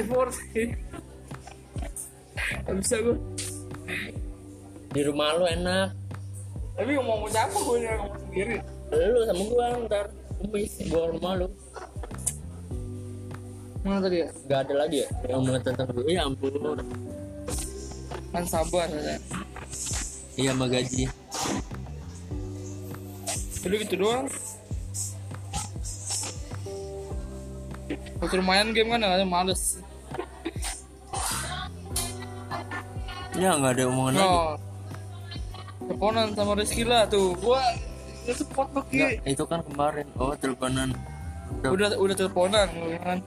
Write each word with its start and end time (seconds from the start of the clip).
effort 0.00 0.32
Gak 2.62 2.76
bisa 2.78 2.96
gue 3.00 3.16
di 4.92 5.00
rumah 5.08 5.32
lu 5.40 5.48
enak. 5.48 5.96
Tapi 6.76 6.90
ngomong 6.96 7.28
sama 7.28 7.32
siapa 7.32 7.58
gue 7.64 7.76
yang 7.80 7.96
ngomong 8.00 8.20
sendiri. 8.28 8.56
Lu 8.92 9.20
sama 9.24 9.42
gua 9.48 9.64
ntar. 9.88 10.06
Kumis 10.36 10.72
gua 10.88 11.00
ke 11.08 11.10
rumah 11.16 11.32
lu. 11.40 11.48
Mana 13.82 13.98
tadi 13.98 14.16
ya? 14.22 14.28
Nggak 14.46 14.60
ada 14.68 14.74
lagi 14.78 14.96
ya? 15.02 15.08
Yang 15.26 15.36
ngomongin 15.40 15.62
tentang 15.64 15.88
gue 15.90 16.12
ya 16.12 16.22
ampun. 16.28 16.52
Kan 18.32 18.44
sabar 18.46 18.88
ya. 18.88 19.16
Iya 20.36 20.50
sama 20.52 20.66
gaji. 20.68 21.04
Udah 23.62 23.78
gitu 23.80 23.94
doang. 23.96 24.26
Waktu 28.22 28.38
lumayan 28.38 28.70
game 28.70 28.94
kan 28.94 29.02
ada 29.02 29.26
males 29.26 29.81
ya 33.42 33.58
nggak 33.58 33.72
ada 33.74 33.82
omongan 33.90 34.14
lagi? 34.14 34.30
No. 34.30 34.54
Teleponan 35.82 36.26
sama 36.38 36.52
Rizky 36.54 36.82
lah 36.86 37.02
tuh. 37.10 37.34
Gua 37.42 37.58
Udah 38.22 38.36
support 38.38 38.70
lo 38.70 38.86
Nggak, 38.86 39.26
Ki 39.26 39.34
itu 39.34 39.44
kan 39.50 39.60
kemarin. 39.66 40.06
Oh 40.14 40.30
teleponan. 40.38 40.94
Udah, 41.66 41.98
Udah 41.98 42.14
teleponan 42.14 42.70
kan. 43.02 43.18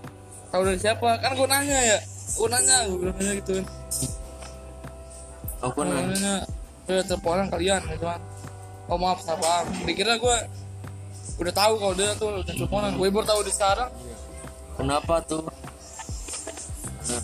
Tahu 0.56 0.62
dari 0.64 0.80
siapa? 0.80 1.20
Kan 1.20 1.36
gua 1.36 1.48
nanya 1.52 1.80
ya. 1.84 2.00
Gua 2.40 2.48
nanya 2.48 2.78
Gua 2.88 3.12
nanya 3.12 3.32
gitu 3.44 3.52
kan. 3.60 3.66
Aku 5.68 5.84
Gua 5.84 5.92
nanya. 5.92 6.08
nanya 6.16 6.36
Udah 6.88 7.04
teleponan 7.04 7.46
kalian 7.52 7.82
gitu 7.92 8.06
kan. 8.08 8.22
Oh 8.86 9.02
maaf 9.02 9.20
sabar 9.20 9.68
Dikira 9.84 10.16
gua 10.16 10.40
Udah 11.36 11.52
tahu 11.52 11.74
kalau 11.76 11.94
dia 12.00 12.16
tuh 12.16 12.32
udah 12.32 12.56
teleponan. 12.56 12.96
Gue 12.96 13.12
baru 13.12 13.28
tahu 13.28 13.44
di 13.44 13.52
sekarang. 13.52 13.92
Kenapa 14.80 15.20
tuh? 15.28 15.44
Nah. 17.12 17.24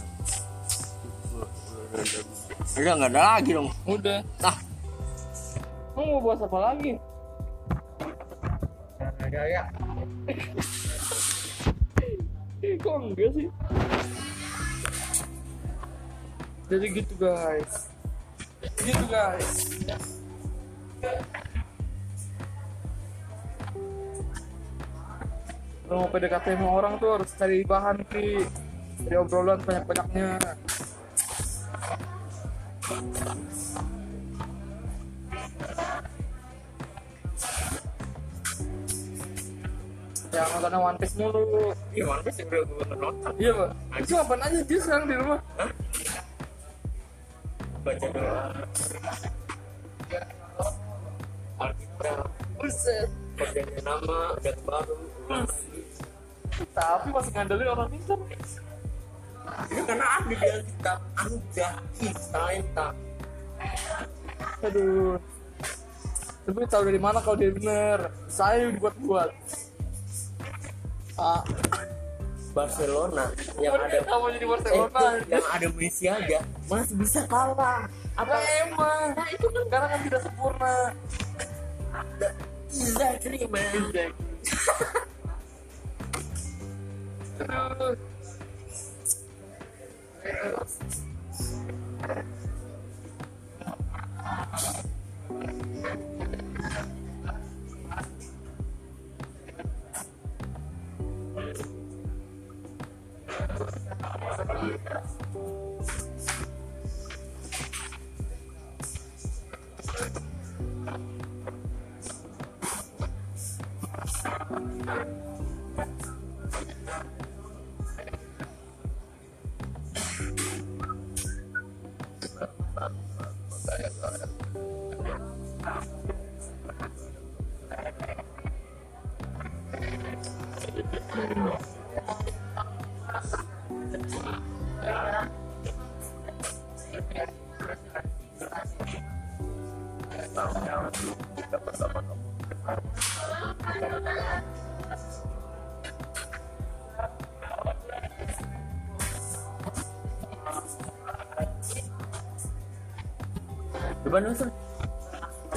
Udah 2.77 2.94
nggak 2.95 3.11
ada 3.11 3.22
lagi 3.36 3.52
dong. 3.52 3.69
Udah. 3.83 4.19
Ah 4.39 4.58
Lu 5.95 6.02
mau 6.08 6.19
bahas 6.23 6.41
apa 6.47 6.59
lagi? 6.72 6.95
ya 9.31 9.63
Eh, 12.61 12.78
kok 12.78 12.95
enggak 13.02 13.30
sih? 13.33 13.47
Jadi 16.69 16.86
gitu 16.95 17.13
guys. 17.19 17.73
Gitu 18.80 19.06
guys. 19.09 19.50
Kalau 25.91 26.08
mau 26.08 26.08
PDKT 26.08 26.45
sama 26.56 26.69
orang 26.72 26.94
tuh 27.02 27.09
harus 27.19 27.30
cari 27.35 27.67
bahan 27.67 27.97
ki. 28.08 28.47
Dari 29.02 29.16
obrolan 29.17 29.59
banyak-banyaknya 29.66 30.39
Jangan 40.31 40.64
nonton 40.64 40.80
One 40.80 40.97
Piece 41.00 41.16
mulu. 41.19 41.75
Iya 41.92 42.03
mana 42.08 42.30
sih 42.31 42.44
udah 42.47 42.62
gue 42.64 42.86
nonton. 42.95 43.34
Iya 43.36 43.52
pak. 43.52 43.69
Itu 44.00 44.14
apaan 44.16 44.42
aja? 44.44 44.59
Dia 44.64 44.80
sekarang 44.80 45.06
di 45.12 45.16
rumah. 45.19 45.39
Baca 47.84 48.08
doang. 48.16 48.56
Alkitab 51.59 52.28
Buset. 52.59 53.09
Kerjanya 53.36 53.80
nama 53.84 54.19
dan 54.39 54.58
baru. 54.64 54.95
Tapi 56.72 57.08
masih 57.12 57.31
ngandelin 57.36 57.68
orang 57.68 57.88
pintar 57.91 58.19
karena 59.85 60.06
ada 60.19 60.25
di 60.28 60.35
Alkitab 60.35 61.00
anda 61.19 61.69
kita 62.00 62.88
Aduh. 64.62 65.17
Tapi 66.41 66.66
tahu 66.66 66.84
dari 66.89 66.97
mana 66.97 67.22
kalau 67.22 67.38
dia 67.38 67.53
bener? 67.53 68.09
Saya 68.25 68.73
dibuat-buat. 68.73 69.29
Ah, 71.22 71.45
Barcelona 72.51 73.29
yang 73.61 73.78
ada. 73.78 74.01
Kamu 74.03 74.28
jadi 74.35 74.45
eh, 74.45 74.50
Barcelona? 74.50 74.90
tuh, 74.90 75.13
yang 75.29 75.45
ada 75.47 75.67
Messi 75.78 76.06
aja 76.09 76.40
masih 76.67 76.95
bisa 76.97 77.22
kalah. 77.29 77.85
Apa? 78.17 78.35
Emang. 78.66 79.13
Nah 79.16 79.28
itu 79.31 79.45
kan 79.47 79.61
sekarang 79.69 79.90
kan 79.90 80.00
tidak 80.03 80.22
sempurna. 80.25 80.75
Exactly 82.72 83.45
man. 83.47 83.69
Aduh 87.41 88.10
Depan 90.22 90.66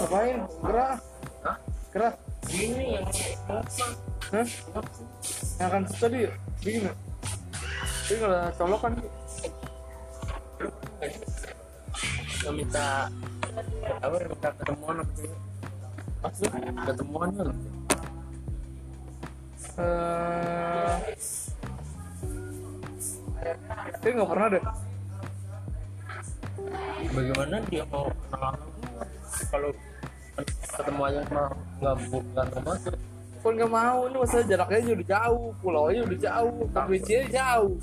Ngapain? 0.04 0.36
Gerak 0.60 1.00
Hah? 1.40 1.56
Gerak 1.88 2.14
Ini 2.52 3.00
yang 3.00 3.08
Hah? 3.48 3.64
Yang 5.56 5.64
akan 5.64 5.82
tadi 5.96 6.28
bikin? 6.60 6.92
Ini 8.12 8.16
kalau 8.20 8.52
colokan 8.60 8.92
yang 12.44 12.52
minta 12.52 13.08
apa 14.04 14.16
minta 14.28 14.48
ketemuan 14.60 15.00
apa 15.00 15.12
sih? 15.16 15.32
Maksudnya 16.20 16.68
Ketemuan 16.84 17.28
ya. 17.32 17.44
eh 19.80 20.96
Dia 24.04 24.10
nggak 24.12 24.28
pernah 24.28 24.48
deh 24.52 24.64
Bagaimana 27.08 27.56
dia 27.72 27.88
mau 27.88 28.12
kenalan 28.28 28.60
kalau 29.48 29.72
ketemu 30.74 31.02
aja 31.06 31.20
mah 31.30 31.48
nggak 31.80 31.96
bukan 32.10 32.46
termasuk 32.50 32.94
Pun 33.44 33.60
nggak 33.60 33.72
mau, 33.76 34.08
ini 34.08 34.16
masalah 34.16 34.46
jaraknya 34.48 34.96
udah 34.96 35.08
jauh 35.12 35.48
Pulaunya 35.60 36.00
udah 36.08 36.16
jauh, 36.16 36.64
provinsinya 36.72 37.24
jauh. 37.28 37.76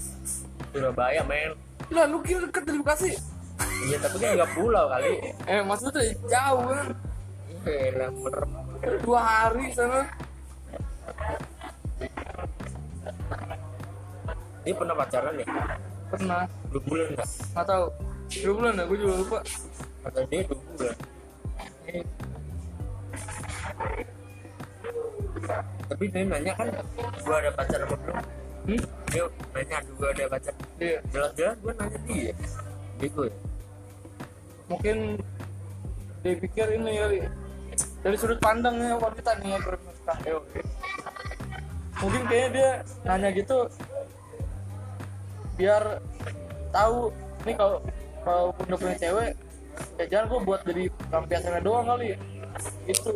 Surabaya 0.74 1.22
men. 1.30 1.54
Lah 1.94 2.10
lu 2.10 2.18
kira 2.26 2.50
deket 2.50 2.66
dari 2.66 2.82
Bekasi? 2.82 3.14
iya 3.86 3.98
tapi 4.02 4.18
kan 4.18 4.42
nggak 4.42 4.52
pulau 4.58 4.90
kali. 4.90 5.22
Eh 5.54 5.62
maksudnya 5.62 6.02
tuh 6.02 6.04
jauh 6.26 6.62
kan? 6.66 6.86
Iya 7.70 8.10
Dua 9.06 9.22
hari 9.22 9.70
sana. 9.70 10.02
Dia 14.66 14.74
pernah 14.78 14.96
pacaran 14.98 15.34
ya? 15.38 15.46
Pernah, 16.10 16.42
dua 16.74 16.82
bulan 16.90 17.08
nggak 17.14 17.30
nggak 17.54 17.66
tahu. 17.70 17.86
Dua 18.32 18.54
bulan 18.58 18.74
ya, 18.74 18.84
gue 18.90 18.98
juga 18.98 19.14
lupa. 19.22 19.40
Kata 20.02 20.20
dia 20.26 20.42
dua 20.50 20.58
bulan. 20.74 20.96
Eh, 21.86 22.04
tapi 25.92 26.04
dia 26.08 26.24
nanya 26.24 26.54
kan 26.56 26.68
gua 27.26 27.36
ada 27.42 27.52
pacar 27.56 27.80
apa 27.84 27.96
belum 27.98 28.18
Hmm? 28.62 28.78
dia 29.10 29.26
nanya 29.58 29.78
gua 29.98 30.08
ada 30.14 30.24
pacar. 30.30 30.54
Iya, 30.78 30.98
jelas-jelas 31.10 31.58
gua 31.66 31.74
nanya 31.82 32.00
dia. 32.06 32.34
Gitu 33.02 33.22
ya 33.26 33.36
mungkin 34.72 34.98
dia 36.24 36.34
pikir 36.40 36.68
ini 36.80 36.92
kali. 36.96 37.20
Dari 38.02 38.16
sudut 38.18 38.40
pandangnya 38.40 38.96
wanita 38.98 39.32
nih 39.44 39.50
yang 39.58 39.64
bernikah 39.68 40.18
mungkin 42.02 42.22
kayaknya 42.26 42.50
dia 42.50 42.72
nanya 43.06 43.30
gitu 43.30 43.58
biar 45.54 46.02
tahu 46.74 47.14
nih 47.46 47.54
kalau 47.54 47.78
kalau 48.26 48.44
udah 48.58 48.78
punya 48.82 48.98
cewek 48.98 49.38
ya 50.02 50.06
jangan 50.10 50.26
gue 50.34 50.40
buat 50.42 50.62
jadi 50.66 50.84
pelampiasannya 51.14 51.62
doang 51.62 51.86
kali 51.86 52.18
gitu 52.90 53.10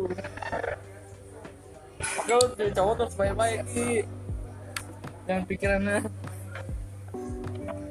oke 2.25 2.33
lu 2.33 2.45
jadi 2.57 2.71
cowok 2.73 2.93
terus 2.99 3.13
baik-baik. 3.17 3.59
Ki. 3.69 3.89
jangan 5.25 5.43
pikirannya. 5.49 5.99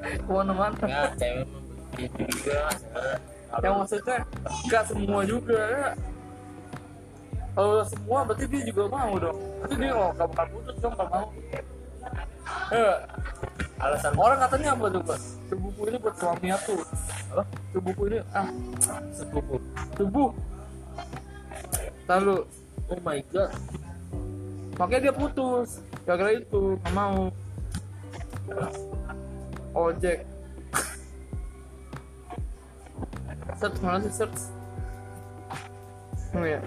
Ke 0.05 0.31
mana-mana 0.31 0.85
ya 0.87 1.03
cewek 1.17 1.47
juga. 2.19 2.61
Ya. 3.55 3.59
yang 3.63 3.75
maksudnya 3.79 4.19
nggak 4.69 4.85
semua 4.91 5.21
juga. 5.23 5.61
Ya. 5.63 5.89
kalau 7.55 7.87
semua 7.87 8.19
berarti 8.27 8.45
dia 8.51 8.63
juga 8.67 8.83
mau 8.91 9.15
dong. 9.15 9.39
Berarti 9.63 9.75
dia 9.79 9.93
mau 9.95 10.11
gak 10.11 10.27
bakal 10.35 10.47
putus 10.51 10.77
dong 10.83 10.95
gak 10.99 11.09
mau. 11.11 11.27
Ya. 12.75 12.93
Alasan 13.79 14.15
orang 14.19 14.39
katanya 14.43 14.69
apa 14.75 14.87
tuh 14.91 15.03
pak 15.07 15.19
sebuku 15.45 15.81
ini 15.87 15.97
buat 16.03 16.17
suami 16.19 16.49
aku 16.51 16.75
apa? 17.31 17.43
Sebuku 17.71 18.03
ini 18.11 18.19
ah. 18.35 18.49
Sepupu. 19.15 19.57
Tubuh 19.95 20.31
lalu 22.09 22.45
oh 22.91 23.01
my 23.03 23.21
god. 23.33 23.51
Makanya 24.77 25.11
dia 25.11 25.15
putus. 25.15 25.81
Gara-gara 26.03 26.35
itu. 26.35 26.77
Nggak 26.83 26.95
mau. 26.95 27.31
Ojek. 29.75 30.27
Search 33.55 33.79
mana 33.81 34.03
sih 34.03 34.13
search? 34.13 34.41
Oh 36.35 36.43
ya 36.43 36.59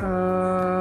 Eh, 0.00 0.79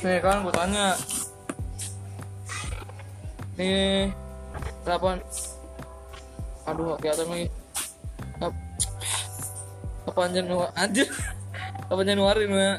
Nih 0.00 0.16
kan 0.24 0.40
gue 0.40 0.54
tanya. 0.56 0.96
Nih 3.60 4.08
Kapan 4.88 5.20
Aduh 6.64 6.96
kelihatan 6.96 7.28
lagi. 7.28 7.46
Kap- 8.40 8.62
Kapan 10.08 10.30
Januari 10.40 10.72
Anjir? 10.80 11.08
Kapan 11.92 12.06
Januari 12.08 12.42
nih 12.48 12.74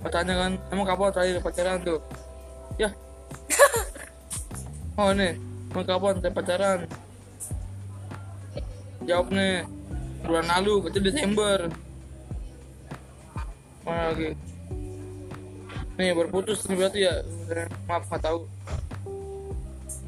Gue 0.00 0.10
tanya 0.10 0.34
kan 0.40 0.52
Emang 0.72 0.86
kapan 0.88 1.12
terakhir 1.12 1.44
pacaran 1.44 1.78
tuh? 1.84 2.00
Ya. 2.80 2.88
Oh 4.96 5.08
nih. 5.12 5.36
Emang 5.72 5.84
kapan 5.88 6.20
terakhir 6.20 6.36
pacaran? 6.36 6.78
Jawab 9.04 9.28
nih. 9.28 9.68
Bulan 10.24 10.46
lalu 10.48 10.88
Berarti 10.88 11.00
Desember. 11.04 11.58
Mana 13.84 14.14
lagi 14.14 14.51
Nih 15.92 16.16
berputus 16.16 16.64
nih 16.68 16.76
berarti 16.78 16.98
ya. 17.04 17.14
Maaf 17.84 18.08
nggak 18.08 18.22
tahu. 18.24 18.38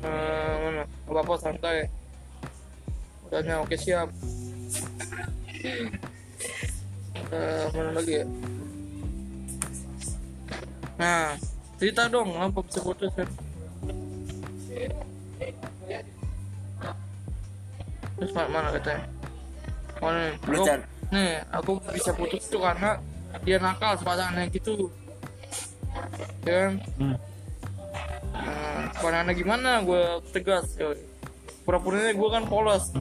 Eh, 0.04 0.54
Mana? 0.64 0.82
Gak 0.84 1.12
apa-apa 1.12 1.34
santai. 1.40 1.88
Udahnya 3.28 3.60
oke 3.60 3.76
siap. 3.76 4.08
Eh, 7.34 7.64
Mana 7.72 7.90
lagi 7.96 8.20
ya? 8.20 8.26
Nah 10.94 11.34
Cerita 11.74 12.06
dong 12.06 12.30
Kenapa 12.30 12.62
bisa 12.62 12.78
putus 12.84 13.10
kan? 13.18 13.26
Terus 18.14 18.30
mana, 18.30 18.48
mana 18.52 18.68
katanya? 18.78 19.02
Mana? 19.98 20.22
Nih 21.10 21.32
Aku- 21.50 21.82
bisa 21.90 22.14
putus 22.14 22.46
tuh 22.46 22.62
karena 22.62 23.00
Dia 23.42 23.58
nakal 23.58 23.98
sepadangannya 23.98 24.46
gitu 24.54 24.86
ya 26.44 26.54
kan? 26.54 26.72
Hmm. 27.00 27.16
nah, 28.34 28.84
pandangannya 29.00 29.34
gimana? 29.34 29.70
Gue 29.82 30.02
tegas 30.34 30.66
ya 30.76 30.92
pura-puranya 31.64 32.12
gue 32.12 32.28
kan 32.28 32.44
polos. 32.44 32.92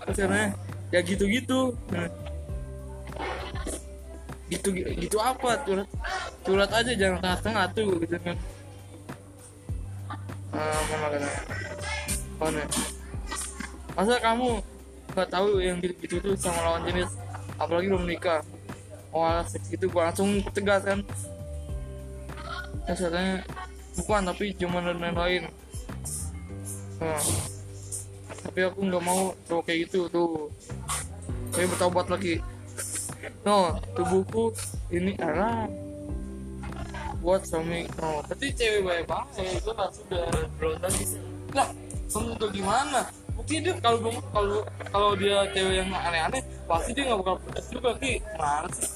Terus 0.00 0.16
katanya, 0.16 0.54
ya 0.94 1.00
gitu-gitu. 1.02 1.74
Nah. 1.90 2.08
gitu 4.50 4.74
gitu 4.74 5.18
apa? 5.22 5.62
Curhat 5.62 5.86
curhat 6.42 6.70
aja 6.74 6.92
jangan 6.98 7.18
tengah-tengah 7.22 7.64
tuh 7.70 7.94
gitu 8.02 8.16
kan. 8.18 8.36
Ah 10.50 10.80
mana 10.90 11.06
kata 11.14 11.30
mana 12.40 12.62
masa 13.94 14.16
kamu 14.18 14.48
nggak 15.14 15.28
tahu 15.30 15.48
yang 15.62 15.78
gitu-gitu 15.78 16.18
tuh 16.18 16.34
sama 16.34 16.66
lawan 16.66 16.82
jenis? 16.90 17.10
Apalagi 17.62 17.86
belum 17.94 18.06
nikah 18.10 18.42
oh 19.10 19.22
alas 19.26 19.54
gitu 19.54 19.90
gua 19.90 20.10
langsung 20.10 20.42
tegas 20.54 20.82
kan. 20.86 21.00
Terus 22.90 23.46
bukan 24.00 24.22
tapi 24.26 24.54
cuma 24.56 24.80
dan 24.82 24.98
lain 24.98 25.46
nah, 27.00 27.22
tapi 28.46 28.60
aku 28.66 28.82
nggak 28.86 29.04
mau 29.04 29.34
cowok 29.46 29.62
kayak 29.66 29.88
gitu 29.88 30.06
tuh. 30.10 30.50
Saya 31.50 31.66
bertobat 31.66 32.06
lagi. 32.06 32.38
No 33.44 33.76
tubuhku 33.98 34.54
ini 34.92 35.16
arah 35.18 35.66
buat 37.20 37.44
suami 37.44 37.84
no 38.00 38.24
berarti 38.24 38.48
cewek 38.56 38.80
baik 38.80 39.04
banget 39.04 39.60
itu 39.60 39.70
lah 39.76 39.88
sudah 39.92 40.24
belum 40.56 40.76
tadi. 40.80 41.02
Sih 41.04 41.20
lah 41.52 41.68
kamu 42.10 42.34
tuh 42.40 42.50
gimana? 42.50 43.06
Bukti 43.38 43.62
dia 43.62 43.74
kalau 43.78 44.12
kalau 44.34 44.60
kalau 44.90 45.10
dia 45.14 45.46
cewek 45.54 45.84
yang 45.84 45.90
aneh-aneh 45.94 46.42
pasti 46.70 46.94
dia 46.94 47.10
nggak 47.10 47.18
bakal 47.26 47.36
putus 47.42 47.66
juga 47.66 47.90
ki. 47.98 48.22
Mana 48.38 48.68
sih. 48.70 48.90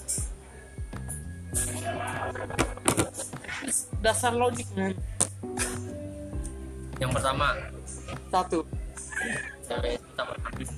Dasar 3.99 4.33
logik 4.39 4.71
men 4.79 4.95
yang 7.03 7.11
pertama. 7.11 7.59
Satu. 8.31 8.63
Cewek 9.67 9.99
itu 9.99 10.09
tak 10.15 10.31
habis 10.31 10.71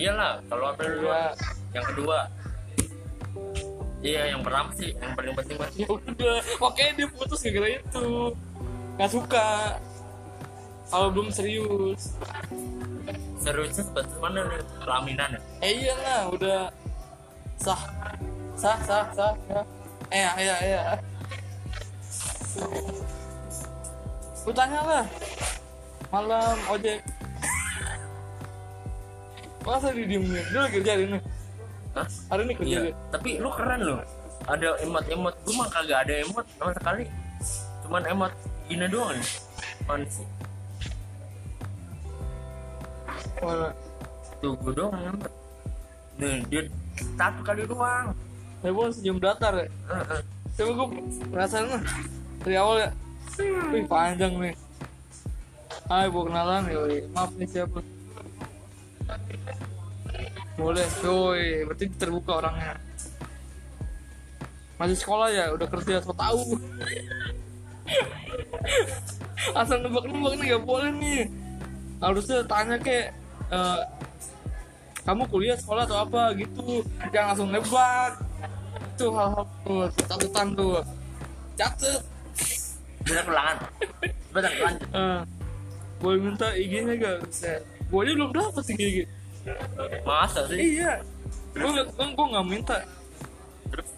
iyalah 0.00 0.42
kalau 0.50 0.72
apa 0.72 0.80
dulu 0.82 1.06
dua 1.06 1.20
yang 1.70 1.86
kedua. 1.86 2.18
Iya 4.02 4.34
yang 4.34 4.42
pertama 4.42 4.74
sih 4.74 4.90
yang 4.98 5.14
paling 5.14 5.34
penting 5.38 5.56
mas 5.62 5.74
ya 5.78 5.86
udah 5.86 6.42
oke 6.58 6.82
dia 6.82 7.06
putus 7.06 7.38
gara-gara 7.46 7.78
itu. 7.78 8.06
Nggak 8.98 9.10
suka. 9.14 9.78
Kalau 10.90 11.08
belum 11.08 11.28
serius 11.30 12.18
seriusnya 13.42 13.82
sebatas 13.82 14.16
mana 14.22 14.46
nih 14.46 14.62
pelaminan 14.78 15.28
ya. 15.34 15.40
Eh 15.60 15.72
iyalah 15.82 16.20
udah 16.30 16.60
sah. 17.58 17.82
Sah 18.54 18.78
sah 18.86 19.06
sah 19.12 19.34
ya. 19.50 19.60
Eh 20.14 20.22
iya 20.38 20.56
iya 20.62 20.82
lu 24.42 24.52
tanya 24.52 24.80
lah. 24.82 25.04
Malam 26.12 26.56
ojek. 26.68 26.98
Masa 29.62 29.94
di 29.94 30.02
diemin 30.10 30.42
dia 30.42 30.58
lagi 30.58 30.82
kerja 30.82 30.90
hari 30.98 31.04
ini. 31.06 31.18
Hah? 31.92 32.08
hari 32.32 32.42
ini 32.48 32.54
kerja 32.56 32.78
iya. 32.88 32.92
tapi 33.14 33.38
lu 33.38 33.50
keren 33.54 33.80
loh. 33.86 34.00
Ada 34.50 34.82
emot 34.82 35.06
emot. 35.06 35.34
Gue 35.46 35.54
mah 35.54 35.68
kagak 35.70 36.02
ada 36.02 36.14
emot 36.26 36.46
sama 36.58 36.74
sekali. 36.74 37.04
Cuman 37.86 38.02
emot 38.10 38.32
gini 38.66 38.86
doang. 38.90 39.14
Nih 39.14 39.30
mana 39.86 40.06
sih 40.06 40.26
mana 43.42 43.68
tuh 44.40 44.52
gue 44.58 44.72
doang 44.74 45.16
nih 46.18 46.40
dia 46.50 46.62
satu 47.16 47.40
kali 47.40 47.62
doang 47.66 48.12
saya 48.62 48.72
pun 48.74 48.88
senyum 48.92 49.18
datar 49.18 49.54
ya 49.58 49.68
Heeh. 49.90 50.22
Coba 50.52 50.70
gue 50.76 50.88
perasaan 51.32 51.64
lah 51.64 51.82
dari 52.44 52.56
awal 52.60 52.76
ya. 52.84 52.90
Wih 53.72 53.84
panjang 53.88 54.36
nih. 54.36 54.54
Hai 55.88 56.12
bu 56.12 56.28
kenalan 56.28 56.68
yoi. 56.68 57.08
Maaf 57.16 57.32
nih 57.40 57.48
siapa? 57.48 57.80
Boleh, 60.60 60.84
yoi. 61.00 61.64
Berarti 61.64 61.84
terbuka 61.96 62.44
orangnya. 62.44 62.76
Masih 64.76 64.98
sekolah 65.00 65.32
ya, 65.32 65.56
udah 65.56 65.68
kerja 65.72 66.04
so 66.04 66.12
tahu. 66.12 66.60
Asal 69.58 69.80
nebak-nebak 69.80 70.32
nih 70.36 70.46
gak 70.52 70.64
boleh 70.68 70.90
nih. 71.00 71.20
Harusnya 72.02 72.42
tanya 72.50 72.76
kayak 72.82 73.14
eh, 73.54 73.82
kamu 75.06 75.22
kuliah 75.30 75.54
sekolah 75.54 75.86
atau 75.86 76.02
apa? 76.02 76.34
Gitu. 76.34 76.82
Jangan 77.14 77.26
langsung 77.34 77.50
nebak 77.54 78.12
itu 78.92 79.06
hal-hal 79.08 79.44
tuh 79.64 79.86
catatan 80.04 80.46
tuh. 80.58 80.82
Catet. 81.54 82.02
Bener 83.02 83.24
ulangan 83.26 83.58
bener 84.32 84.52
lanjut 84.62 84.88
Eh, 84.96 85.20
boleh 86.00 86.18
minta 86.18 86.48
IG-nya 86.56 86.94
gak 86.98 87.18
gue 87.92 88.00
aja 88.00 88.12
belum 88.16 88.32
dapet 88.32 88.62
sih 88.64 88.74
IG 88.74 88.98
masa 90.06 90.48
sih? 90.48 90.80
Iya. 90.80 91.04
Gue 91.52 91.68
gue 91.82 92.06
gue 92.14 92.26
nggak 92.32 92.46
minta. 92.46 92.76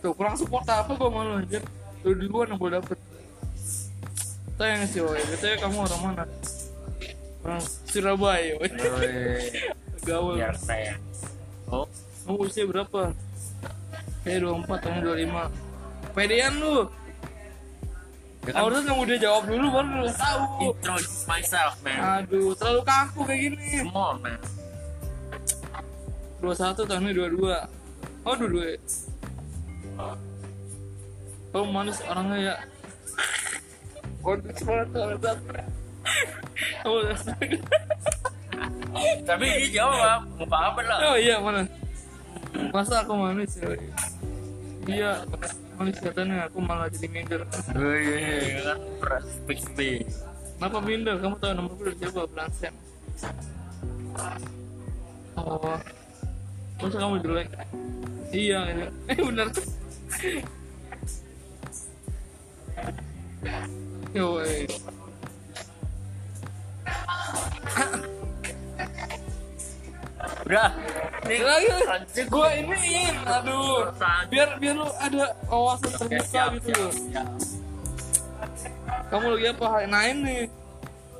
Tuh 0.02 0.12
kurang 0.16 0.34
support 0.34 0.66
apa 0.66 0.90
gue 0.90 1.08
malu 1.08 1.38
anjir. 1.38 1.62
Tuh 2.02 2.12
duluan 2.16 2.50
yang 2.50 2.58
gue 2.58 2.70
dapet. 2.74 2.98
Tanya 4.58 4.86
sih 4.88 5.02
woy 5.02 5.20
betulnya 5.30 5.56
kamu 5.62 5.76
orang 5.82 6.00
mana 6.02 6.24
orang 7.44 7.62
Surabaya 7.84 8.56
gaul. 10.04 10.36
Biar 10.36 10.56
saya. 10.56 10.96
Oh. 11.68 11.88
Kamu 12.24 12.48
usia 12.48 12.64
berapa? 12.64 13.12
Saya 14.24 14.36
24 14.40 14.84
kamu 14.84 14.98
25 15.28 16.16
pedean 16.16 16.52
lu. 16.56 16.88
Ya 18.44 18.50
kan? 18.52 18.72
Kamu 18.84 19.00
udah 19.04 19.18
jawab 19.20 19.42
dulu 19.48 19.66
baru 19.72 19.88
lu 20.04 20.10
tahu. 20.12 20.42
Introduce 20.72 21.24
myself 21.28 21.76
man. 21.84 22.24
Aduh 22.24 22.52
terlalu 22.56 22.82
kaku 22.84 23.20
kayak 23.28 23.40
gini. 23.52 23.84
On 23.92 24.16
man. 24.20 24.40
21 26.40 26.84
tahunnya 26.84 27.12
22 27.16 28.24
oh 28.24 28.34
22 28.36 28.68
ya 28.68 28.76
kamu 31.54 31.70
manis 31.70 32.02
orangnya 32.02 32.38
ya. 32.50 32.54
Waduh, 34.26 34.50
banget 34.66 34.88
banget. 34.90 35.68
Tapi 39.28 39.46
dia 39.66 39.82
jawab 39.82 40.22
muka 40.38 40.58
apa 40.70 40.80
lah 40.86 40.98
Oh 41.12 41.16
iya 41.18 41.42
mana? 41.42 41.66
Masa 42.70 43.02
aku 43.02 43.18
manis 43.18 43.58
ya? 43.58 43.74
Iya, 44.84 45.10
manis 45.80 45.98
katanya 45.98 46.46
aku 46.46 46.62
malah 46.62 46.86
jadi 46.92 47.08
minder. 47.10 47.40
Wih, 47.74 48.62
kan 48.62 48.78
perspektif 49.00 50.06
Kenapa 50.54 50.78
minder? 50.80 51.16
Kamu 51.18 51.36
tahu 51.42 51.52
nomor 51.52 51.72
gue 51.76 51.92
siapa? 51.98 52.22
Blansen. 52.30 52.74
Oh, 55.34 55.76
masa 56.78 56.96
kamu 56.96 57.16
jelek? 57.20 57.48
Iya, 58.30 58.60
iya. 58.70 58.86
eh 59.12 59.18
benar. 59.18 59.48
Yo, 64.14 64.38
eh. 64.46 64.70
Udah. 70.44 70.70
Nih 71.24 71.40
lagi. 71.40 71.68
Gue 72.28 72.48
iniin 72.60 73.16
aduh. 73.24 73.90
Biar 74.28 74.48
biar 74.60 74.74
lu 74.76 74.88
ada 75.00 75.32
wawasan 75.48 75.92
terbuka 75.98 76.42
gitu 76.60 76.78
kamu 79.14 79.38
lagi 79.38 79.46
apa 79.54 79.86
nah 79.86 80.02
ini 80.10 80.50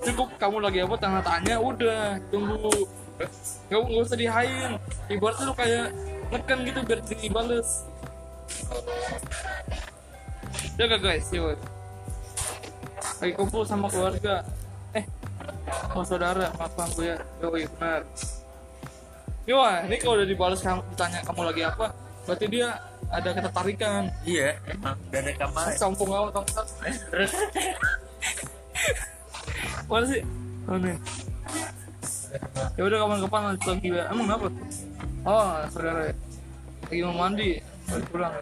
cukup 0.03 0.29
kamu 0.43 0.67
lagi 0.67 0.83
apa 0.83 0.95
tanya 0.99 1.21
tanya 1.23 1.55
udah 1.63 2.19
tunggu. 2.29 2.75
Nggak 3.71 3.81
nggak 3.87 4.03
usah 4.03 4.19
dihain. 4.19 4.73
Ibaratnya 5.07 5.45
lu 5.47 5.55
kayak 5.55 5.87
neken 6.35 6.59
gitu 6.67 6.81
biar 6.83 7.01
dibales. 7.07 7.71
Ya 10.75 10.91
gak 10.91 11.01
guys 11.07 11.31
yuk. 11.31 11.55
Lagi 13.23 13.33
kumpul 13.39 13.63
sama 13.63 13.87
keluarga 13.87 14.43
sama 15.65 16.05
saudara 16.05 16.47
maaf 16.61 16.73
bang 16.77 16.91
gue 16.93 17.07
ya 17.09 17.17
Yoi, 17.41 17.63
benar 17.77 18.03
Yo, 19.45 19.61
ini 19.61 20.01
kalau 20.01 20.17
udah 20.17 20.25
dibalas 20.25 20.65
kamu 20.65 20.81
ditanya 20.97 21.21
kamu 21.21 21.45
lagi 21.45 21.63
apa, 21.69 21.93
berarti 22.25 22.49
dia 22.49 22.81
ada 23.13 23.29
ketertarikan. 23.29 24.09
iya 24.25 24.57
emang 24.73 24.97
dari 25.13 25.37
kamar 25.37 25.77
Sombong 25.77 26.09
kamu 26.09 26.29
tongkat. 26.33 26.67
terus 27.13 27.33
Mana 29.89 30.07
sih? 30.09 30.23
Oh 30.65 30.81
nih. 30.81 30.97
Ya 32.75 32.83
udah 32.89 32.99
kapan-kapan 33.05 33.41
lanjut 33.53 33.67
lagi 33.69 33.89
ya. 33.93 34.05
Emang 34.11 34.29
apa? 34.33 34.49
Oh, 35.29 35.49
saudara. 35.71 36.11
Lagi 36.89 37.01
mau 37.05 37.15
mandi, 37.15 37.61
baru 37.85 38.05
pulang. 38.09 38.33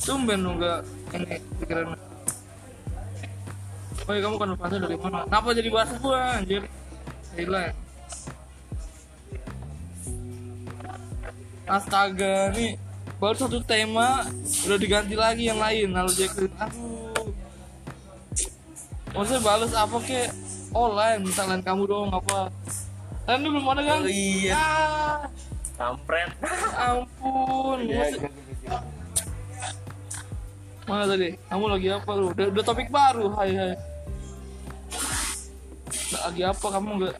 Tumben 0.00 0.40
lu 0.40 0.56
nggak 0.56 0.80
ini 1.20 1.36
pikiran. 1.62 2.07
Oh 4.08 4.16
iya, 4.16 4.20
kamu 4.24 4.36
konfirmasi 4.40 4.76
dari 4.80 4.96
mana? 4.96 5.28
Kenapa 5.28 5.48
jadi 5.52 5.68
bahasa 5.68 5.94
gua 6.00 6.40
anjir? 6.40 6.62
Gila. 7.36 7.64
Astaga, 11.68 12.48
nih 12.56 12.80
baru 13.20 13.36
satu 13.36 13.60
tema 13.60 14.24
udah 14.64 14.78
diganti 14.80 15.12
lagi 15.12 15.52
yang 15.52 15.60
lain. 15.60 15.92
Lalu 15.92 16.10
Jacqueline, 16.16 16.56
aduh. 16.56 17.28
Maksudnya 19.12 19.42
balas 19.44 19.72
apa 19.76 19.96
kek? 20.00 20.28
Online, 20.72 21.20
misalnya 21.20 21.60
kamu 21.60 21.82
dong 21.84 22.08
apa? 22.08 22.48
Kan 23.24 23.44
lu 23.44 23.52
belum 23.52 23.68
ada 23.72 23.82
kan? 23.84 24.00
Oh 24.04 24.08
iya. 24.08 24.52
Ah, 24.56 25.16
kampret 25.76 26.32
ampun. 26.88 27.78
Maksud- 27.84 28.32
Mana 30.88 31.04
tadi? 31.04 31.36
Kamu 31.52 31.64
lagi 31.68 31.88
apa 31.92 32.10
lu? 32.16 32.32
Udah, 32.32 32.46
udah 32.48 32.64
topik 32.64 32.88
baru. 32.88 33.28
Hai 33.36 33.52
hai. 33.52 33.72
Lagi 36.08 36.42
apa 36.44 36.66
kamu 36.72 36.90
nggak? 37.04 37.16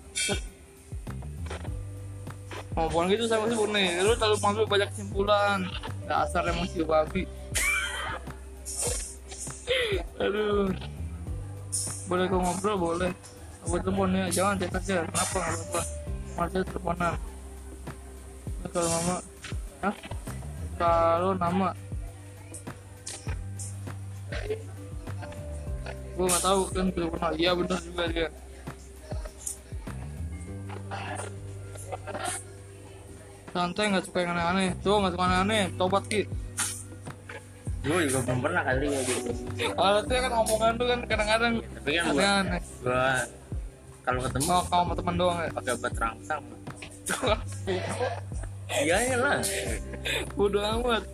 Ngomong 2.73 3.07
gitu 3.13 3.25
sama 3.29 3.45
sibuk 3.51 3.69
nih. 3.75 4.01
Lu 4.01 4.15
terlalu 4.17 4.39
mampu 4.41 4.63
banyak 4.65 4.89
kesimpulan. 4.95 5.69
Dasar 6.09 6.47
emang 6.49 6.65
si 6.71 6.81
babi. 6.81 7.23
Aduh. 10.23 10.73
Boleh 12.09 12.25
kau 12.33 12.41
ngobrol 12.41 12.77
boleh. 12.81 13.13
Aku 13.69 13.77
telepon 13.85 14.17
ya, 14.17 14.25
jangan 14.33 14.57
chat 14.57 14.73
aja. 14.73 15.05
Kenapa 15.05 15.37
nggak 15.37 15.53
apa-apa? 15.53 15.81
Masih 16.39 16.61
teleponan. 16.65 17.15
Kalau 18.69 18.89
mama, 18.89 19.17
Hah? 19.83 19.95
Kalau 20.79 21.33
nama 21.35 21.69
gue 26.19 26.27
nggak 26.27 26.43
tahu 26.43 26.61
kan 26.75 26.87
belum 26.91 27.09
pernah 27.15 27.31
iya 27.39 27.55
benar 27.55 27.79
juga 27.79 28.05
dia 28.11 28.27
santai 33.49 33.85
nggak 33.91 34.05
suka 34.07 34.19
yang 34.23 34.33
aneh-aneh. 34.37 34.71
Tuh 34.85 35.03
nggak 35.03 35.13
suka 35.19 35.25
aneh-aneh. 35.25 35.63
Tobat 35.75 36.05
ki. 36.07 36.23
Gue 37.79 38.05
juga 38.11 38.21
belum 38.27 38.39
pernah 38.43 38.63
kali 38.67 38.87
ya 38.91 39.01
gitu 39.07 39.31
alatnya 39.79 40.19
kan 40.29 40.33
omongan 40.45 40.73
tuh 40.77 40.87
kan 40.91 41.01
kadang-kadang. 41.09 41.53
Tapi 41.63 41.91
kan 41.95 42.05
gue 42.13 42.21
aneh-aneh 42.21 42.61
gue 42.61 43.07
kalau 44.09 44.21
ketemu 44.25 44.45
mau 44.49 44.63
kau 44.65 44.83
sama 44.83 44.93
teman 44.97 45.15
doang 45.21 45.39
ya? 45.45 45.51
pakai 45.53 45.73
obat 45.77 45.95
rangsang. 46.01 46.45
Iya 48.69 48.97
ya 49.01 49.17
lah 49.17 49.39
bodoh 50.37 50.61
amat. 50.61 51.05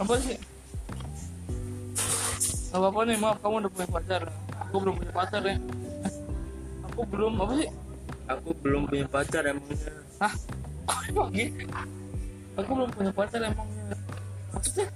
Apa 0.00 0.14
sih? 0.18 0.38
Gak 2.70 2.78
apa-apa 2.78 3.00
nih, 3.02 3.18
maaf 3.18 3.38
kamu 3.42 3.66
udah 3.66 3.70
punya 3.74 3.88
pacar. 3.90 4.22
Aku 4.66 4.74
belum 4.78 4.94
punya 5.02 5.12
pacar 5.14 5.42
ya 5.42 5.58
Aku 7.00 7.08
belum, 7.08 7.32
apa 7.40 7.52
sih? 7.56 7.68
aku 8.28 8.48
belum 8.60 8.82
punya 8.84 9.06
pacar 9.08 9.42
emangnya 9.42 9.88
Hah? 10.20 10.32
Gitu? 11.32 11.64
Aku 12.54 12.70
belum 12.70 12.88
punya 12.92 13.08
pacar 13.10 13.40
emangnya 13.40 13.96
Maksudnya? 14.52 14.86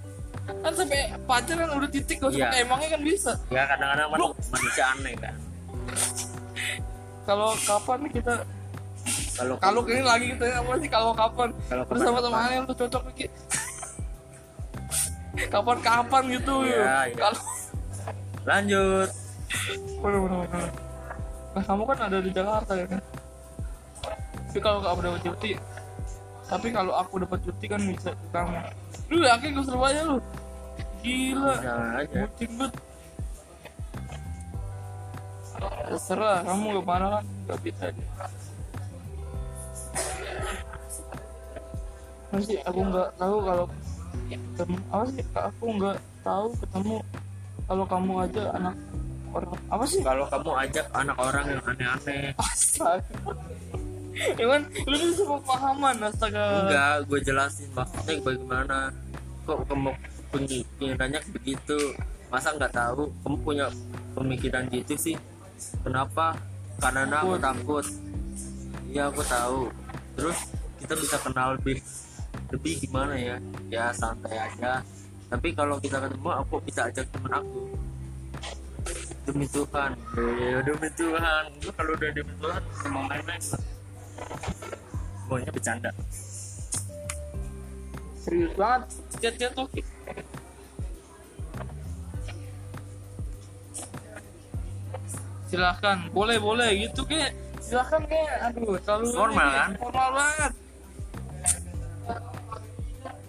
Kan 0.45 0.71
sampai 0.71 1.01
pacar 1.25 1.55
kan 1.57 1.69
udah 1.73 1.89
titik 1.89 2.21
Gak 2.21 2.29
Iya. 2.29 2.45
pakai 2.45 2.61
emangnya 2.61 2.89
kan 2.93 3.01
bisa 3.01 3.31
ya 3.49 3.63
kadang-kadang 3.65 4.07
kan 4.07 4.17
Lu. 4.21 4.27
manusia 4.53 4.85
aneh 4.87 5.13
kan 5.17 5.35
Kalau 7.25 7.49
kapan 7.57 7.97
nih 8.05 8.11
kita 8.13 8.33
kalau 9.33 9.55
Kalau 9.57 9.81
ini 9.83 9.99
lagi 9.99 10.25
kita 10.31 10.45
apa 10.55 10.71
sih 10.77 10.87
kalau 10.87 11.11
kapan 11.11 11.49
Kalau 11.65 11.83
Bersama 11.89 12.21
kapan-kapan. 12.21 12.53
teman 12.53 12.69
lu 12.69 12.73
cocok 12.77 13.01
Ki 13.17 13.25
Kapan-kapan 15.49 16.23
gitu 16.31 16.53
Iya, 16.63 17.09
iya. 17.09 17.17
Kalau 17.17 17.41
lanjut 18.45 19.09
waduh, 19.97 20.21
waduh. 20.21 20.84
Nah, 21.55 21.63
kamu 21.63 21.83
kan 21.87 21.99
ada 22.11 22.17
di 22.19 22.31
Jakarta 22.35 22.75
ya 22.75 22.83
kan? 22.83 23.01
Tapi 24.51 24.59
kalau 24.59 24.79
kamu 24.83 24.99
dapat 25.07 25.21
cuti, 25.23 25.51
tapi 26.51 26.67
kalau 26.75 26.93
aku 26.99 27.23
dapat 27.23 27.39
cuti 27.47 27.65
kan 27.71 27.79
bisa 27.79 28.11
ke 28.11 28.25
kamu. 28.35 28.59
Lu 29.07 29.23
yakin 29.23 29.49
ke 29.55 29.61
Surabaya 29.63 30.01
lu? 30.03 30.17
Gila, 30.99 31.55
bucin 32.11 32.51
bet. 32.59 32.73
Terserah, 35.87 36.43
kamu 36.43 36.65
ke 36.75 36.81
mana 36.83 37.05
kan? 37.19 37.23
Gak 37.47 37.59
bisa 37.63 37.83
aja. 37.87 38.05
Masih 42.35 42.59
aku 42.67 42.79
nggak 42.83 43.09
tahu 43.15 43.35
kalau 43.47 43.65
ketemu 44.27 44.77
apa 44.91 45.05
sih? 45.07 45.25
Aku 45.31 45.65
nggak 45.79 45.97
tahu 46.19 46.47
ketemu 46.59 46.95
kalau 47.63 47.85
kamu 47.87 48.13
aja 48.27 48.43
anak 48.59 48.75
orang 49.35 49.51
apa 49.67 49.83
sih? 49.83 49.99
kalau 49.99 50.25
kamu 50.31 50.51
ajak 50.63 50.85
anak 50.95 51.17
orang 51.19 51.45
yang 51.51 51.61
aneh-aneh. 51.67 52.31
Astaga. 52.39 53.31
Cuman 54.15 54.61
lu 54.87 54.95
tuh 55.11 55.25
pemahaman 55.27 55.95
astaga. 56.07 56.45
enggak 56.65 56.95
gue 57.11 57.19
jelasin 57.19 57.67
maksudnya 57.75 58.13
bagaimana. 58.23 58.77
Kok 59.45 59.59
kamu 59.67 59.91
pemikirannya 60.31 61.19
begitu? 61.35 61.77
Masa 62.31 62.55
nggak 62.55 62.73
tahu? 62.73 63.11
Kamu 63.21 63.37
punya 63.43 63.67
pemikiran 64.15 64.65
gitu 64.71 64.95
sih? 64.95 65.15
Kenapa? 65.83 66.39
Karena 66.79 67.19
aku 67.19 67.35
takut. 67.37 67.85
Iya 68.87 69.11
aku 69.11 69.21
tahu. 69.27 69.59
Terus 70.15 70.37
kita 70.79 70.93
bisa 70.95 71.19
kenal 71.19 71.59
lebih 71.59 71.83
lebih 72.55 72.73
gimana 72.87 73.13
ya? 73.19 73.37
Ya 73.67 73.91
santai 73.91 74.39
aja. 74.39 74.79
Tapi 75.27 75.51
kalau 75.51 75.75
kita 75.83 75.99
ketemu 75.99 76.29
aku 76.31 76.63
bisa 76.63 76.87
ajak 76.87 77.03
temen 77.11 77.33
aku 77.35 77.75
demi 79.25 79.45
Tuhan. 79.49 79.91
Ya 80.37 80.59
demi 80.61 80.89
Tuhan. 80.93 81.43
Gue 81.59 81.73
kalau 81.73 81.91
udah 81.97 82.09
demi 82.13 82.33
Tuhan 82.37 82.61
mau 82.93 83.03
main-main 83.09 83.41
lah. 83.41 83.61
maunya 85.25 85.49
bercanda. 85.49 85.89
Serius 88.21 88.53
banget. 88.53 88.81
Chat 89.17 89.33
chat 89.41 89.51
tuh 89.57 89.65
Ki. 89.73 89.81
silahkan. 95.49 95.97
Boleh 96.11 96.37
boleh. 96.37 96.69
Gitu 96.85 97.01
ke 97.07 97.31
silahkan 97.63 98.03
ke 98.05 98.21
aduh 98.43 98.77
terlalu 98.83 99.07
Formal, 99.15 99.47
ini, 99.49 99.57
kan? 99.57 99.71
formal 99.79 100.09
banget. 100.13 100.51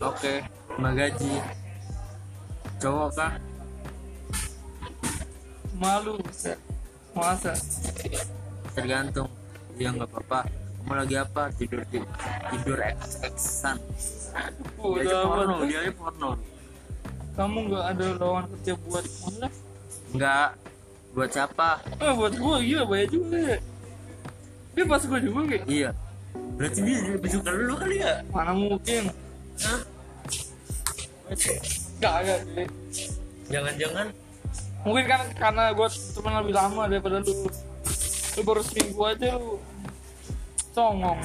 Oke. 0.02 0.34
Terima 0.44 0.90
gaji. 0.92 1.32
Cowok 2.76 3.08
kah 3.16 3.32
malu. 5.78 6.16
Set. 6.32 6.58
masa? 7.16 7.56
Tergantung. 8.76 9.28
Ya 9.76 9.92
nggak 9.92 10.08
apa-apa. 10.08 10.48
Kamu 10.84 10.92
lagi 10.94 11.16
apa? 11.18 11.42
Tidur 11.56 11.82
tidur, 11.90 12.08
tidur 12.52 12.78
eks 12.78 13.24
eksan 13.24 13.76
dia 14.76 15.02
aja 15.02 15.14
udah 15.16 15.22
porno 15.24 15.54
amat. 15.56 15.66
dia 15.68 15.78
aja 15.82 15.92
porno. 15.92 16.30
Kamu 17.36 17.58
nggak 17.68 17.84
ada 17.92 18.06
lawan 18.20 18.44
kerja 18.52 18.72
buat 18.84 19.04
mana? 19.24 19.48
Nggak. 20.12 20.48
Buat 21.16 21.30
siapa? 21.32 21.70
Eh 21.96 22.12
buat 22.12 22.34
gua. 22.36 22.56
Iya 22.60 22.80
bayar 22.84 23.08
juga. 23.08 23.36
Ya 23.40 23.58
dia 24.76 24.84
pas 24.84 25.00
gua 25.08 25.16
juga 25.16 25.40
kayak 25.48 25.64
iya. 25.72 25.90
Berarti 26.60 26.80
dia 26.84 26.96
lebih 27.00 27.30
suka 27.32 27.48
lu 27.52 27.74
kali 27.80 27.96
ya? 28.00 28.20
Mana 28.28 28.52
mungkin? 28.52 29.02
Hah? 29.64 29.80
gak 31.96 32.44
jangan-jangan 33.50 34.06
mungkin 34.86 35.04
kan 35.10 35.26
karena 35.34 35.74
gue 35.74 35.88
temen 35.90 36.38
lebih 36.38 36.54
lama 36.54 36.86
daripada 36.86 37.18
lu. 37.18 37.50
Lu 38.38 38.40
baru 38.46 38.62
seminggu 38.62 39.02
aja 39.02 39.34
lu 39.34 39.58
songong. 40.70 41.18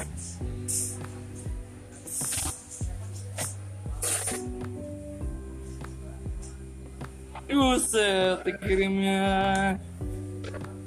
Buset, 7.52 8.42
dikirimnya 8.48 9.22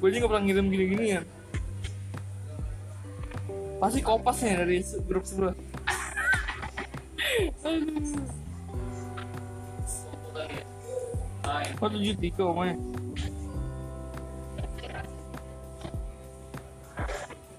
Gue 0.02 0.10
juga 0.12 0.28
gak 0.28 0.32
pernah 0.34 0.44
ngirim 0.44 0.68
gini-gini 0.74 1.06
ya. 1.16 1.22
Pasti 3.80 4.02
kopas 4.04 4.42
dari 4.44 4.82
grup 5.06 5.24
sebelah. 5.24 5.56
Oh 11.78 11.90
tujuh 11.92 12.18
tiga 12.18 12.42
omanya 12.50 12.74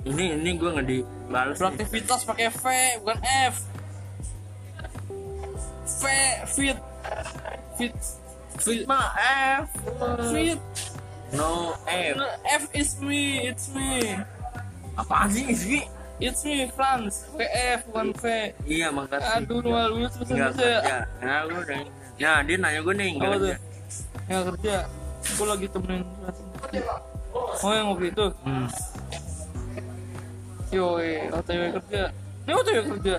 ini 0.07 0.38
ini 0.38 0.55
gue 0.55 0.71
nggak 0.71 0.87
dibalas 0.87 1.59
nih. 1.59 1.62
Beraktivitas 1.66 2.21
pakai 2.23 2.47
V 2.50 2.64
bukan 3.02 3.19
F. 3.50 3.57
V 5.87 6.02
fit. 6.47 6.78
Fit. 7.75 7.95
Fit. 8.62 8.87
Mah 8.87 9.11
F. 9.66 9.69
Fit. 10.31 10.62
No 11.35 11.75
F. 11.90 12.14
F 12.47 12.64
is 12.71 13.02
me 13.02 13.50
it's 13.50 13.66
me. 13.75 14.14
Apaan 14.95 15.26
sih 15.35 15.50
sih 15.50 15.83
it's 16.23 16.47
me 16.47 16.71
Franz. 16.71 17.26
Pakai 17.35 17.83
F 17.83 17.90
bukan 17.90 18.14
V. 18.14 18.25
Iya 18.62 18.95
makasih. 18.95 19.43
Aduh 19.43 19.59
lu 19.59 19.75
malu 19.75 20.07
besar 20.07 20.55
kerja 20.55 21.02
nah 21.19 21.50
gue 21.50 21.61
udah 21.66 21.83
nah 22.16 22.40
dia 22.47 22.57
nanya 22.57 22.80
gue 22.80 22.95
nih 22.95 23.10
nggak 23.19 23.58
tuh 24.26 24.45
kerja 24.54 24.75
gue 25.26 25.47
lagi 25.47 25.67
temenin 25.71 26.02
oh 27.62 27.73
yang 27.73 27.86
ngopi 27.91 28.10
itu 28.10 28.26
hmm. 28.45 28.69
Yoi, 30.75 31.30
OTW 31.30 31.78
kerja. 31.78 32.10
Ini 32.43 32.52
OTW 32.58 32.78
kerja. 32.99 33.17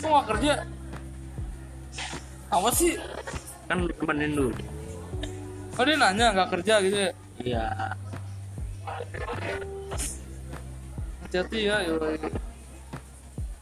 Kok 0.00 0.08
nggak 0.08 0.26
kerja? 0.32 0.54
Apa 2.48 2.72
sih? 2.72 2.96
kan 3.64 3.80
temenin 3.96 4.36
dulu 4.36 4.52
Oh 5.74 5.82
dia 5.82 5.96
nanya 5.96 6.36
nggak 6.36 6.50
kerja 6.54 6.74
gitu 6.84 6.96
ya? 7.00 7.10
iya 7.42 7.64
Hati-hati 11.24 11.58
ya, 11.66 11.76
yoi. 11.88 12.14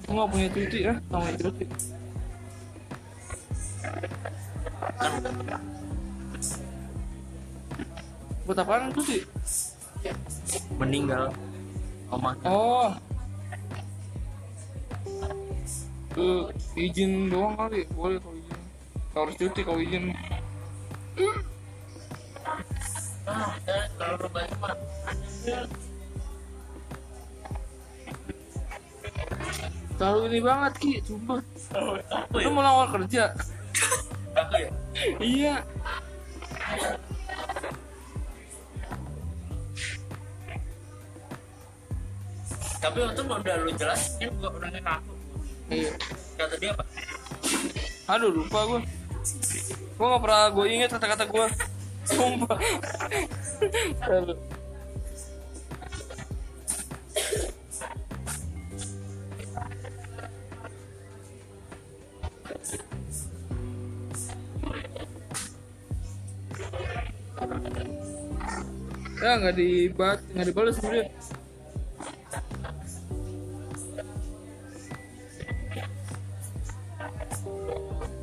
Aku 0.05 0.11
nggak 0.13 0.29
punya 0.29 0.49
cuti 0.53 0.79
ya, 0.85 0.95
nggak 1.09 1.21
punya 1.25 1.37
cuti. 1.41 1.65
Buat 8.43 8.59
apaan 8.63 8.91
cuti? 8.91 9.23
meninggal 10.75 11.31
omah 12.11 12.35
Oh. 12.43 12.91
Tuh, 16.13 16.53
izin 16.77 17.33
doang 17.33 17.57
kali, 17.57 17.89
boleh 17.97 18.21
kalau 18.21 18.37
izin. 18.37 18.61
Nggak 19.13 19.23
harus 19.25 19.37
cuti 19.41 19.61
kalau 19.65 19.81
izin. 19.81 20.05
Terlalu 29.97 30.23
ini 30.29 30.41
banget 30.43 30.73
Ki, 30.83 30.93
sumpah. 31.01 31.41
Lu 32.35 32.51
mau 32.53 32.61
lawar 32.61 32.91
kerja? 32.93 33.33
aku 34.33 34.55
ya 34.57 34.71
iya. 35.21 35.55
Tapi 42.83 42.99
untung 42.99 43.31
udah 43.31 43.55
lu 43.63 43.71
jelasin 43.79 44.29
gua 44.43 44.51
orangnya 44.51 44.83
kaku 44.83 45.15
Iya. 45.71 45.93
kata 46.37 46.55
dia 46.59 46.71
apa 46.75 46.85
Aduh 48.13 48.29
lupa 48.35 48.59
gue 48.69 48.81
Gue 49.97 50.07
gak 50.11 50.23
pernah 50.27 50.43
gue 50.51 50.67
inget 50.69 50.91
kata-kata 50.91 51.25
gue 51.31 51.47
Sumpah 52.05 52.59
Aduh. 54.05 54.37
Ya 69.23 69.39
nggak 69.39 69.55
dibat 69.55 70.19
nggak 70.35 70.47
dibalas 70.51 70.75
sebenarnya. 70.83 71.07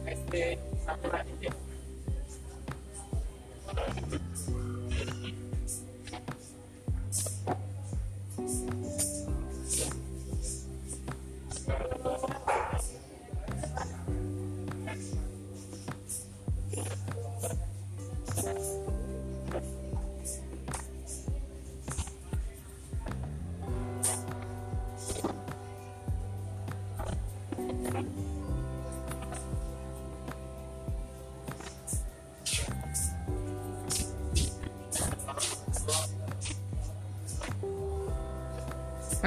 SD 0.08 0.34
satu 0.82 1.08
lagi. 1.12 1.52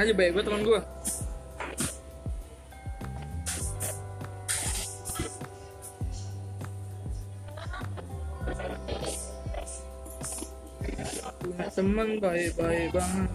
Aja 0.02 0.12
baik 0.18 0.34
gue 0.34 0.42
teman 0.42 0.62
gue 0.66 0.80
punya 11.42 11.66
teman 11.74 12.08
baik-baik 12.22 12.94
banget. 12.94 13.30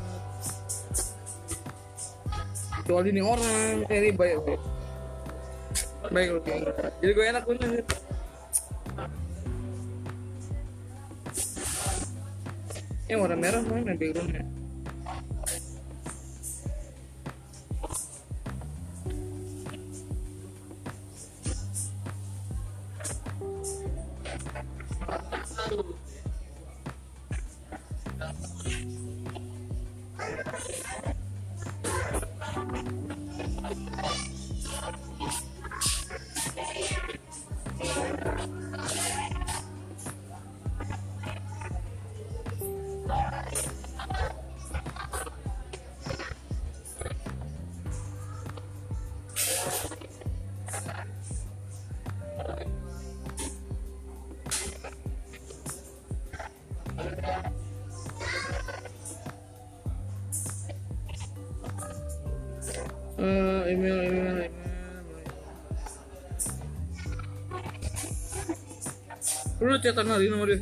Kecuali 2.84 3.08
ini 3.12 3.22
orang 3.24 3.84
eh, 3.92 4.00
ini 4.00 4.12
baik 4.16 4.36
baik. 4.48 4.62
Baik 6.08 6.28
loh 6.36 6.42
jadi 7.04 7.12
gue 7.12 7.26
enak 7.28 7.44
punya 7.44 7.68
yang 13.08 13.24
warna 13.24 13.40
merah 13.40 13.64
mana 13.64 13.96
backgroundnya 13.96 14.57
lu 69.58 69.76
chatan 69.82 70.06
hari 70.06 70.30
sama 70.30 70.46
dia. 70.46 70.60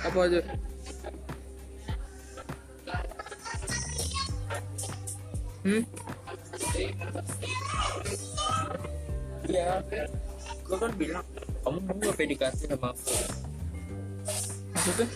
Apa 0.00 0.18
aja? 0.24 0.40
Hmm? 5.60 5.82
Iya 9.50 9.84
gue 10.70 10.78
kan 10.78 10.92
bilang 10.96 11.26
kamu 11.66 11.78
mau 11.84 12.12
PDKT 12.16 12.72
sama 12.72 12.94
aku? 12.94 13.12
Maksudnya? 14.72 15.06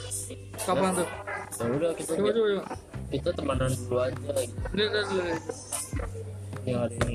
Kapan 0.60 0.90
tuh? 0.92 1.08
Ya 1.54 1.64
udah 1.70 1.90
kita 1.96 2.10
coba 2.18 2.30
coba 2.34 2.48
coba. 2.50 2.64
kita 3.08 3.30
temenan 3.32 3.70
dulu 3.72 3.96
aja. 4.02 4.16
Gitu 4.18 4.52
lihat 4.74 4.90
lihat 4.92 5.08
lihat 5.14 5.42
yang 6.64 6.81
hari 6.88 6.96
ini. 6.96 7.14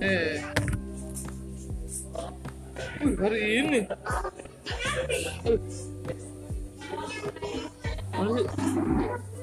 Eh. 0.00 0.36
Wih, 3.04 3.14
hari 3.20 3.40
ini. 3.60 3.80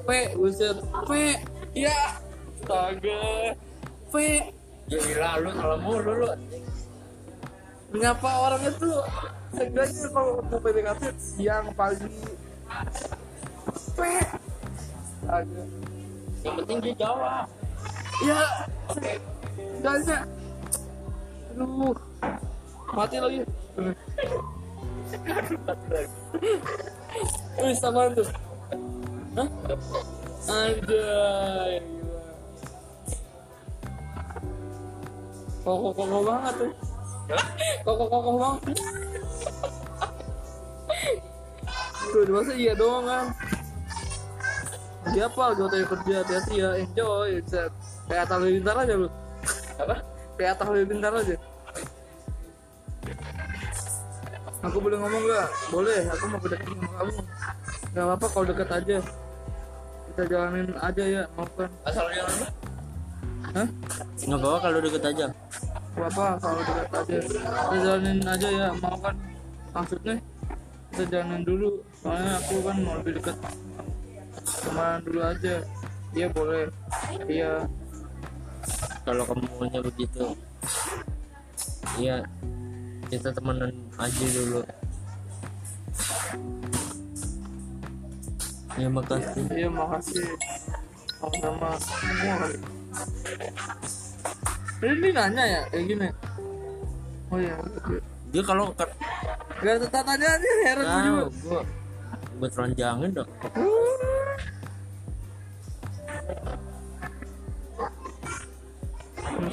P 0.04 0.08
buset. 0.34 0.78
P 1.06 1.10
ya. 1.78 1.98
Astaga. 2.64 3.54
P 4.10 4.14
ya 4.90 4.98
gila 5.00 5.30
lu 5.40 5.50
salah 5.54 5.78
mulu 5.80 6.12
lu. 6.24 6.28
Menyapa 7.94 8.30
orang 8.50 8.62
itu 8.66 8.90
seenggaknya 9.54 10.06
kalau 10.10 10.42
mau 10.42 10.58
PDKT 10.58 11.02
siang 11.14 11.70
pagi? 11.78 12.10
P 13.94 13.98
aja 15.24 15.62
yang 16.44 16.54
penting 16.60 16.78
dia 16.84 16.94
jawab. 17.00 17.46
Ya 18.20 18.40
enggaknya 19.84 20.24
aduh. 21.52 21.92
Mati 22.96 23.16
lagi. 23.20 23.42
Wih, 27.60 27.76
sama 27.76 28.08
tuh. 28.16 28.26
Hah? 29.36 29.48
Anjay. 30.48 31.72
Kokoh-kokoh 35.62 36.22
banget 36.26 36.54
tuh. 36.58 36.72
Kokoh-kokoh 37.84 38.34
banget. 38.40 38.62
Tuh, 42.14 42.30
masa 42.30 42.52
iya 42.56 42.72
doang 42.72 43.04
kan? 43.04 43.26
Siapa 45.12 45.44
gue 45.54 45.66
tanya 45.68 45.86
kerja. 45.92 46.14
Hati-hati 46.24 46.54
ya. 46.56 46.70
Enjoy 46.82 47.42
kayak 48.04 48.28
lebih 48.36 48.60
pintar 48.60 48.76
aja 48.84 48.94
lu 49.00 49.08
apa? 49.78 49.96
Kayak 50.34 50.50
atas 50.58 50.66
lebih 50.74 50.86
pintar 50.94 51.12
aja. 51.14 51.36
Aku 54.64 54.80
boleh 54.80 54.96
ngomong 54.96 55.22
nggak? 55.28 55.48
Boleh 55.68 56.00
aku 56.08 56.24
mau 56.32 56.40
dekat 56.40 56.64
sama 56.64 56.88
kamu. 56.96 57.14
Nggak 57.92 58.04
apa-apa 58.08 58.26
kalau 58.32 58.46
dekat 58.48 58.70
aja. 58.72 58.98
Kita 60.08 60.22
jalanin 60.30 60.68
aja 60.78 61.04
ya 61.04 61.22
mau 61.36 61.48
kan? 61.52 61.70
Asalnya 61.84 62.22
apa 62.24 62.46
Hah? 63.54 63.68
nggak 64.24 64.40
bawa 64.40 64.56
kalau 64.64 64.78
deket 64.80 65.04
aja. 65.04 65.26
Gak 65.94 66.08
apa 66.10 66.26
kalau 66.40 66.60
dekat 66.64 66.88
aja. 66.90 67.16
Kita 67.20 67.76
jalanin 67.76 68.18
aja 68.24 68.48
ya 68.48 68.68
mau 68.80 68.96
kan? 68.98 69.14
Maksudnya 69.76 70.14
kita 70.90 71.04
jalanin 71.12 71.42
dulu. 71.44 71.70
Soalnya 72.00 72.32
aku 72.40 72.54
kan 72.64 72.76
mau 72.80 72.94
lebih 73.04 73.12
dekat 73.20 73.36
teman 74.64 74.96
dulu 75.04 75.20
aja. 75.20 75.54
Iya 76.14 76.26
boleh. 76.32 76.64
Iya 77.28 77.52
kalau 79.04 79.22
kamu 79.28 79.44
maunya 79.52 79.80
begitu. 79.84 80.24
Iya 82.00 82.24
kita 83.12 83.28
temenan 83.36 83.70
aja 84.00 84.26
dulu. 84.32 84.60
Ya 88.74 88.88
makasih. 88.90 89.44
Iya 89.54 89.68
makasih. 89.70 90.24
Sama-sama. 91.20 91.70
Ini 94.84 95.08
nanya 95.14 95.44
ya 95.46 95.60
kayak 95.70 95.84
gini. 95.86 96.08
Oh 97.30 97.38
iya. 97.38 97.56
Dia 98.34 98.42
kalau 98.42 98.74
ke 98.74 98.84
Gak 99.64 99.80
tetap 99.80 100.04
aja 100.04 100.26
aja 100.36 100.50
heran 100.66 100.84
gue 100.84 101.00
juga. 101.08 101.22
nah, 101.24 101.28
gua 101.40 101.60
gua 102.36 102.48
telanjangin 102.52 103.10
dong 103.16 103.30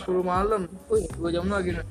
10 0.01 0.25
malam. 0.25 0.61
Wih, 0.89 1.05
2 1.17 1.29
jam 1.33 1.45
lagi 1.45 1.77
nih 1.77 1.87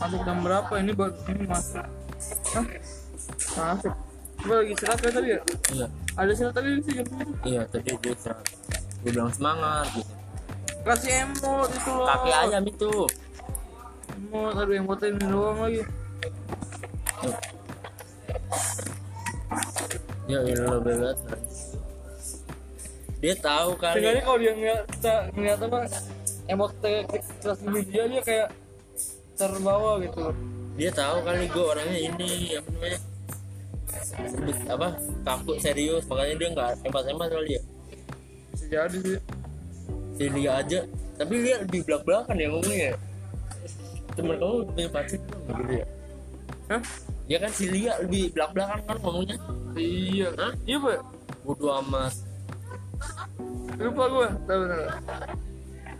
Masuk 0.00 0.20
jam 0.24 0.38
berapa? 0.40 0.72
Ini 0.80 0.92
buat 0.96 1.12
ini 1.28 1.44
masuk. 1.44 1.84
Hah? 2.56 2.66
Masuk. 3.56 3.94
Gue 4.40 4.56
lagi 4.56 4.72
istirahat 4.72 4.98
kan 5.04 5.12
tadi 5.12 5.28
ya? 5.36 5.40
iya. 5.76 5.86
Ada 6.16 6.30
istirahat 6.32 6.54
tadi 6.56 6.68
sih 6.80 6.92
jam 6.96 7.06
iya 7.44 7.62
tadi 7.68 7.88
dia 8.00 8.12
istirahat. 8.16 8.46
Gue 9.04 9.10
bilang 9.12 9.32
semangat 9.32 9.86
gitu. 9.92 10.12
Kasih 10.80 11.12
emot 11.28 11.68
itu 11.68 11.90
loh. 11.92 12.06
Kaki 12.08 12.30
ayam 12.32 12.64
itu. 12.64 12.92
Emot, 14.16 14.54
aduh 14.56 14.74
emotnya 14.76 15.06
ini 15.12 15.24
doang 15.28 15.58
lagi. 15.60 15.82
Ya 20.30 20.40
ilah 20.46 20.78
banget 20.80 21.16
dia 23.20 23.34
tahu 23.36 23.76
kali. 23.76 24.00
Seenggaknya 24.00 24.22
kalau 24.24 24.38
dia 24.40 24.52
ngeliat, 24.56 24.84
ngeliat 25.36 25.60
apa 25.60 25.78
Emot 26.50 26.72
kelas 26.82 27.60
di 27.62 27.80
dia, 27.86 28.02
dia 28.10 28.22
kayak 28.26 28.48
terbawa 29.38 30.02
gitu. 30.02 30.34
Dia 30.74 30.90
tahu 30.90 31.16
kali 31.22 31.46
gue 31.46 31.64
orangnya 31.64 32.00
ini 32.10 32.30
apa 32.58 32.68
namanya 32.74 32.98
apa 34.66 34.88
kaku 35.22 35.52
serius. 35.62 36.02
Makanya 36.10 36.34
dia 36.40 36.48
nggak 36.50 36.70
hebat 36.82 37.04
hebat 37.06 37.28
kali 37.30 37.50
ya. 37.54 37.62
Jadi 38.66 38.98
sih. 38.98 39.20
Si 40.18 40.24
Lia 40.26 40.58
aja. 40.58 40.80
Tapi 41.20 41.34
Lia 41.38 41.62
lebih 41.62 41.86
belak 41.86 42.02
belakan 42.02 42.34
ya 42.40 42.48
ngomongnya 42.50 42.96
temen 44.18 44.36
kamu 44.36 44.54
punya 44.74 44.88
pacar? 44.90 45.18
Nggak 45.20 45.56
gitu 45.60 45.72
ya 45.72 45.86
Hah? 46.70 46.82
ya 47.30 47.38
kan 47.38 47.50
si 47.54 47.64
Lia 47.70 47.92
lebih 48.02 48.24
belak 48.34 48.50
belakan 48.54 48.80
kan 48.86 48.96
ngomongnya. 49.02 49.36
Iya. 49.78 50.28
Hah? 50.34 50.52
Iya 50.66 50.76
pak. 50.82 50.98
Bodo 51.46 51.68
amat 51.82 52.29
lupa 53.80 54.04
gue 54.12 54.28
tahu 54.44 54.62
tahu. 54.68 54.84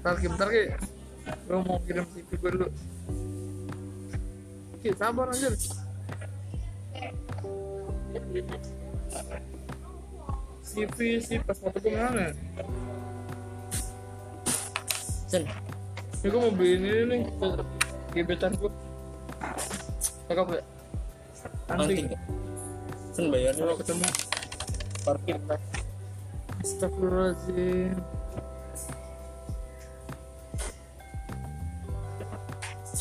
Ntar 0.00 0.14
Ki, 0.16 0.26
bentar 0.28 0.48
ki. 0.48 0.64
Gue 1.48 1.58
mau 1.64 1.78
kirim 1.84 2.04
CV 2.12 2.30
gue 2.36 2.50
dulu. 2.56 2.68
Ki, 4.80 4.88
sabar 4.96 5.28
anjir. 5.32 5.52
CV 10.70 10.96
sih 11.18 11.38
pas 11.42 11.56
foto 11.58 11.76
gue 11.82 11.92
mana 11.92 12.30
ya? 12.30 12.32
sen. 15.30 15.46
Ini 16.20 16.26
gue 16.26 16.40
mau 16.42 16.50
beli 16.50 16.74
ini 16.74 16.90
nih 17.06 17.20
gebetan 18.10 18.50
gue 18.58 18.70
cakep 20.26 20.46
ya? 20.58 20.62
Nanti 21.70 22.02
nggak 22.02 22.22
sen 23.14 23.24
bayarnya. 23.30 23.62
Kalau 23.62 23.76
ketemu. 23.78 24.06
Parkir 25.00 25.38
kan 25.48 25.69
Astagfirullahaladzim. 26.60 27.96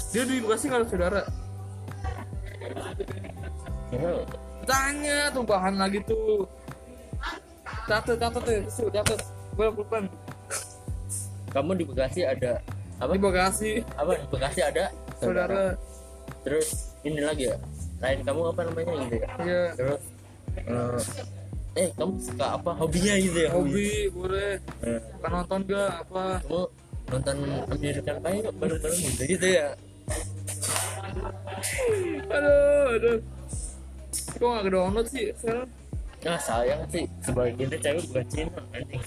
Dia 0.10 0.24
di 0.26 0.36
Bekasi 0.42 0.66
nggak 0.68 0.80
ada 0.82 0.88
saudara. 0.90 1.22
Ya, 3.90 4.12
Tanya 4.66 5.18
tuh 5.34 5.44
bahan 5.46 5.76
lagi 5.78 6.00
tuh. 6.06 6.50
Catet, 7.86 8.18
catet 8.22 8.42
tuh, 8.42 8.58
tuh 8.70 8.90
catet. 8.94 9.20
Gue 9.54 9.68
lupa 9.70 9.98
kamu 11.50 11.82
di 11.82 11.86
Bekasi 11.86 12.22
ada 12.26 12.62
apa? 13.02 13.12
Di 13.18 13.22
Bekasi. 13.22 13.72
Apa 13.98 14.12
di 14.18 14.26
Bekasi 14.30 14.60
ada 14.62 14.94
Saudara. 15.18 15.76
Terus 16.46 16.96
ini 17.04 17.20
lagi 17.20 17.50
ya? 17.50 17.58
Lain 18.00 18.20
kamu 18.24 18.42
apa 18.54 18.62
namanya 18.70 18.92
gitu 19.04 19.16
ya? 19.18 19.30
Iya. 19.44 19.64
Terus 19.76 20.02
eh, 20.56 21.39
eh 21.78 21.90
kamu 21.94 22.14
suka 22.18 22.46
apa? 22.58 22.72
Hobinya 22.74 23.14
gitu 23.20 23.40
ya 23.46 23.50
hobi. 23.54 24.10
Boleh. 24.10 24.58
Nah, 24.82 25.00
kan 25.22 25.30
nonton 25.34 25.60
gak 25.70 25.92
apa? 26.08 26.24
Kamu 26.46 26.64
nonton 27.10 27.38
American 27.70 28.18
Pie 28.22 28.42
bareng-bareng 28.58 29.02
gitu 29.02 29.24
gitu 29.38 29.48
ya? 29.48 29.68
Aduh 32.34 32.96
aduh. 32.96 33.18
Kok 34.40 34.48
gak 34.48 34.64
ke 34.66 34.70
download 34.72 35.08
sih 35.12 35.26
sekarang? 35.38 35.70
Nah 36.26 36.40
sayang 36.40 36.82
sih. 36.90 37.06
Sebagian 37.22 37.70
cewek 37.70 38.04
bukan 38.10 38.26
Cina 38.32 38.62
anjing. 38.74 39.04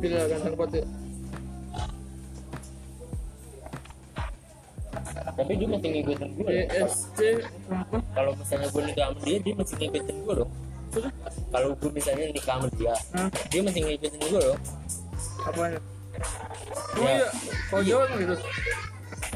Gila 0.00 0.20
ganteng 0.28 0.54
banget 0.56 0.84
tapi 5.34 5.52
dia 5.58 5.66
masih 5.66 5.88
ngikutin 5.90 6.30
gue. 6.38 6.56
ESC 6.70 7.18
apa 7.70 7.96
kalau 8.14 8.30
misalnya 8.38 8.68
gue 8.70 8.82
nikah 8.86 9.06
sama 9.10 9.18
dia 9.26 9.36
dia 9.42 9.54
masih 9.58 9.74
ngikutin 9.82 10.16
gue 10.22 10.34
loh. 10.38 10.48
Kalau 11.50 11.68
gue 11.74 11.90
misalnya 11.90 12.24
nikah 12.30 12.54
sama 12.54 12.68
dia 12.78 12.94
Hah? 13.14 13.28
dia 13.50 13.60
masih 13.66 13.80
ngikutin 13.82 14.22
gue 14.30 14.40
loh. 14.40 14.58
Apanya 15.44 15.78
oh 16.94 17.02
Ya. 17.04 17.26
iya 17.26 17.28
kalau 17.70 17.82
Jawa 17.82 18.02
emang 18.06 18.20
gitu. 18.22 18.36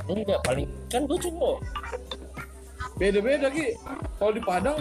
Enggak 0.09 0.39
paling 0.47 0.67
kan 0.89 1.03
gue 1.05 1.19
cowok 1.19 1.57
beda 2.99 3.19
beda 3.23 3.47
ki. 3.51 3.67
Kalau 4.19 4.33
di 4.35 4.43
Padang 4.43 4.79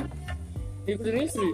ikutin 0.86 1.26
istri 1.26 1.50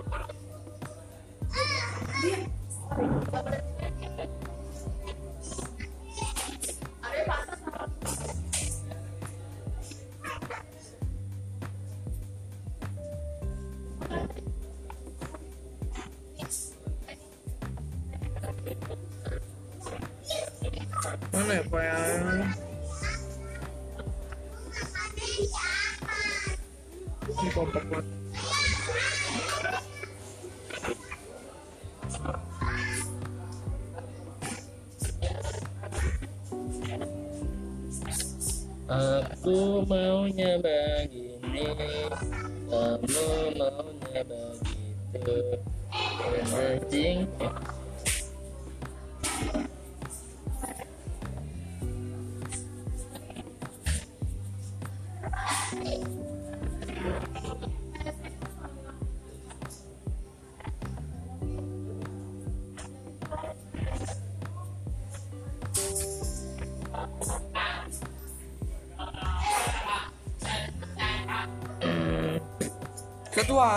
mana 21.44 21.60
ya 21.60 21.64
pak 21.68 21.84
ya? 21.84 21.98
Ini 27.28 27.50
kompak 27.52 27.84
banget. 27.92 28.08
Aku 38.94 39.84
maunya 39.90 40.62
begini 40.64 41.66
Kamu 42.70 43.28
maunya 43.58 44.22
begitu 44.24 45.38
Anjing 46.54 47.26
satu 47.40 47.63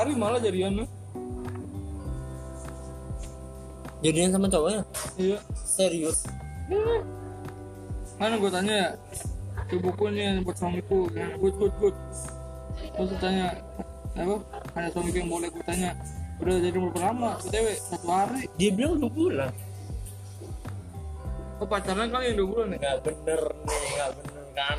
hari 0.07 0.15
malah 0.15 0.39
jadiannya 0.39 0.87
Jadian 4.05 4.31
sama 4.31 4.47
cowoknya? 4.47 4.87
Iya. 5.19 5.41
Serius? 5.67 6.29
Mana 8.21 8.39
gue 8.39 8.51
tanya? 8.53 8.95
Ya 8.95 9.65
ke 9.67 9.83
bukunya 9.83 10.39
buat 10.47 10.55
suamiku. 10.55 11.11
Ya, 11.11 11.33
good 11.41 11.57
good 11.59 11.75
good. 11.81 11.97
Terus 12.77 13.11
tanya 13.19 13.57
apa? 14.15 14.37
Hanya 14.79 14.89
suamiku 14.95 15.17
yang 15.17 15.33
boleh 15.33 15.49
gue 15.51 15.65
tanya? 15.65 15.97
Udah 16.39 16.55
jadi 16.61 16.77
berapa? 16.77 16.99
Lama 17.03 17.41
btw 17.41 17.67
satu 17.83 18.07
hari. 18.13 18.47
Dia 18.61 18.71
bilang 18.77 19.01
dua 19.01 19.11
bulan. 19.11 19.51
Oh 21.57 21.67
pacaran 21.67 22.07
kali 22.13 22.25
yang 22.31 22.37
dua 22.37 22.49
bulan 22.53 22.67
ya? 22.77 22.79
Nggak 22.79 22.97
bener 23.01 23.41
nih 23.49 23.89
Nggak 23.97 24.11
bener 24.13 24.45
kan? 24.55 24.79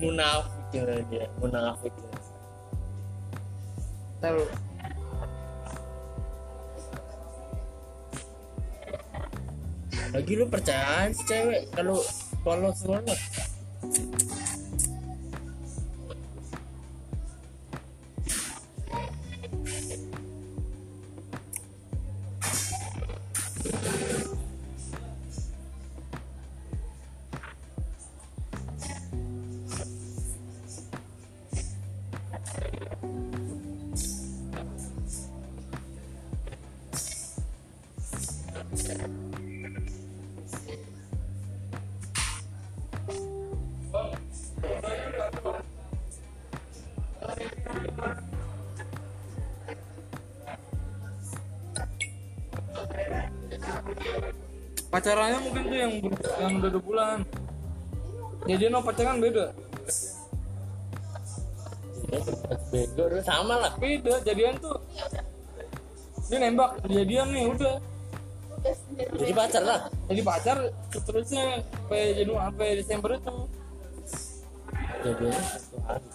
Munafik 0.00 0.66
ya 0.72 0.82
dia 1.12 1.26
Munafik 1.38 1.92
ya. 1.92 2.13
Lagi 10.14 10.32
lu 10.38 10.46
percaya 10.48 11.12
sih 11.12 11.26
cewek 11.28 11.68
Kalau 11.76 12.00
polos 12.40 12.80
banget 12.88 13.18
pacarannya 54.94 55.38
mungkin 55.42 55.62
tuh 55.66 55.78
yang 55.78 55.92
yang 56.38 56.52
udah 56.62 56.70
dua 56.70 56.82
bulan. 56.86 57.18
Jadian 58.46 58.70
sama 58.78 58.86
pacaran 58.86 59.16
beda. 59.18 59.46
Udah 62.94 63.24
sama 63.26 63.54
lah. 63.58 63.72
Beda 63.74 64.14
jadian 64.22 64.54
tuh. 64.62 64.78
Dia 66.30 66.38
nembak 66.38 66.78
jadian 66.86 67.26
nih 67.34 67.44
udah. 67.50 67.74
Jadi 69.18 69.32
pacar 69.34 69.62
lah. 69.66 69.80
Jadi 70.06 70.22
pacar 70.22 70.56
seterusnya 70.94 71.58
sampai 71.58 72.14
Januari 72.14 72.46
sampai 72.46 72.68
Desember 72.78 73.10
itu. 73.18 73.36
Hari. 75.04 76.08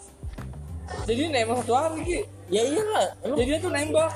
Jadi 1.04 1.22
nembak 1.28 1.56
satu 1.68 1.74
hari 1.76 2.00
ki. 2.08 2.20
Ya 2.50 2.66
iyalah 2.66 3.08
Emang 3.22 3.38
jadi 3.44 3.50
dia 3.52 3.60
tuh 3.60 3.72
nembak. 3.76 4.12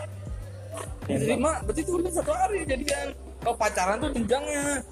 Diterima 1.03 1.51
berarti 1.67 1.81
itu 1.83 1.91
udah 1.99 2.11
satu 2.15 2.31
hari 2.31 2.63
jadian 2.63 3.11
oh 3.43 3.55
pacaran 3.55 3.99
tuh 3.99 4.11
jenjangnya? 4.15 4.83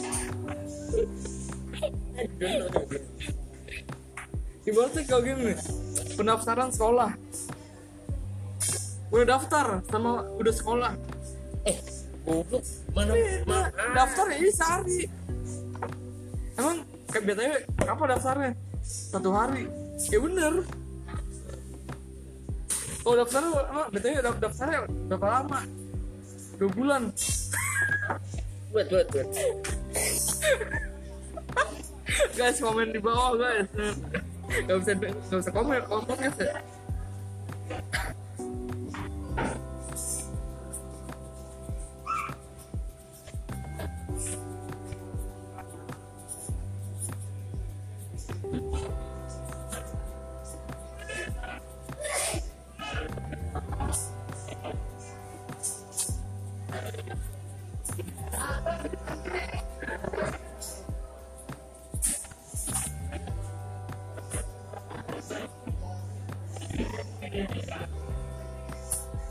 Ibaratnya 4.61 5.03
kalau 5.09 5.23
gini? 5.25 5.55
Pendaftaran 6.15 6.69
sekolah. 6.71 7.11
Udah 9.11 9.27
daftar 9.27 9.83
sama 9.91 10.23
udah 10.39 10.55
sekolah. 10.55 10.93
Eh 11.67 11.79
goblok. 12.23 12.63
Mana 12.95 13.13
Beda. 13.17 13.43
mana? 13.49 13.95
daftar 13.97 14.27
ya 14.31 14.51
sehari. 14.53 15.01
Emang 16.61 16.85
kayak 17.11 17.25
biasanya 17.27 17.57
kapan 17.83 18.09
daftarnya? 18.15 18.51
Satu 18.83 19.31
hari. 19.35 19.65
Ya 20.09 20.19
bener. 20.23 20.55
Kalau 23.01 23.17
daftar 23.17 23.43
emang 23.45 23.89
biasanya 23.91 24.19
daf- 24.25 24.41
daftarnya 24.41 24.79
berapa 25.09 25.27
lama? 25.29 25.61
Dua 26.61 26.71
bulan. 26.77 27.03
Wait 28.71 28.89
wait 28.93 29.09
wait 29.11 29.29
guys 32.37 32.59
komen 32.61 32.93
di 32.95 33.01
bawah 33.03 33.35
guys. 33.35 33.67
Gak 34.67 34.77
bisa 34.83 34.93
gak 34.99 35.39
bisa 35.43 35.51
komen 35.51 35.81
kalau 35.87 36.03
podcast 36.07 36.39
ya 36.39 36.55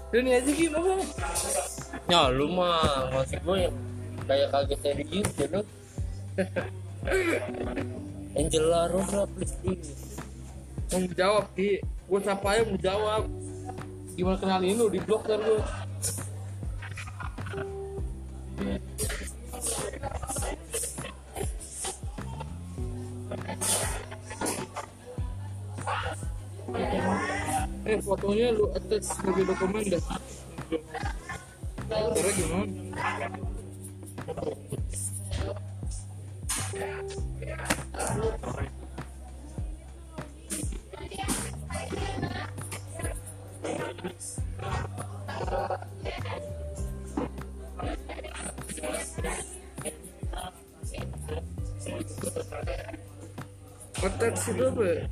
ini 0.09 0.29
aja 0.33 0.49
gimana 0.49 1.05
ya 2.09 2.33
lu 2.33 2.49
mah 2.49 3.13
maksud 3.13 3.37
gue 3.45 3.57
yang 3.69 3.75
kayak 4.25 4.49
kaget 4.53 4.79
serius 4.81 5.29
ya 5.37 5.47
lu. 5.53 5.61
Angela 8.39 8.89
Rosa 8.89 9.25
please 9.33 9.53
please 9.61 10.17
mau 10.89 11.05
jawab 11.13 11.45
ki. 11.53 11.77
Gue 12.09 12.19
siapa 12.25 12.47
aja 12.57 12.61
mau 12.65 12.77
jawab. 12.81 13.23
Gimana 14.17 14.37
kenalin 14.41 14.77
lu 14.77 14.85
di 14.89 14.99
blog 15.05 15.21
kan 15.29 15.37
gue 15.37 15.61
fotonya 28.09 28.49
lu 28.57 28.65
attach 28.73 29.05
sebagai 29.05 29.45
dokumen 29.45 29.85
dah 29.85 30.01
cara 31.93 32.29
gimana 32.33 32.65
attach 53.99 54.49
itu 54.49 54.63
apa 54.65 54.81
ya? 54.81 55.08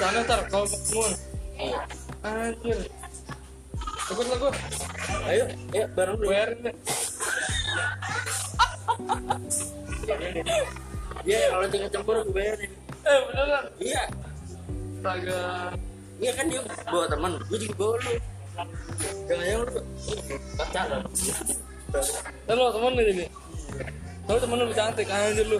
Sana 0.00 0.18
ntar 0.24 0.40
kalau 0.48 0.64
ketemu. 0.64 1.02
Anjir. 2.20 2.78
Lah 4.10 4.36
gue. 4.36 4.52
ayo 5.30 5.44
ya 5.70 5.84
bareng 5.94 6.16
lu 6.18 6.26
Bayarin 6.26 6.58
deh. 6.66 6.74
ya 11.22 11.38
kalau 11.52 11.66
tinggal 11.68 11.90
campur 11.92 12.14
gue 12.24 12.32
bayarin 12.32 12.70
Eh, 13.00 13.18
beneran. 13.28 13.64
iya 13.80 14.02
Astaga. 15.00 15.40
iya 16.20 16.30
kan 16.36 16.44
dia 16.48 16.60
bawa 16.84 17.04
teman 17.08 17.32
gue 17.48 17.58
juga 17.60 17.74
bawa 17.78 17.94
lu 17.96 18.12
jangan 19.24 19.46
yang 19.46 19.60
lu 19.64 19.80
pacaran 20.58 21.02
Dan 22.46 22.54
lo 22.54 22.70
temen 22.70 22.92
ini. 23.02 23.26
Lo 24.26 24.38
temen 24.38 24.62
lu 24.62 24.70
cantik 24.70 25.10
anjir 25.10 25.42
lu. 25.48 25.58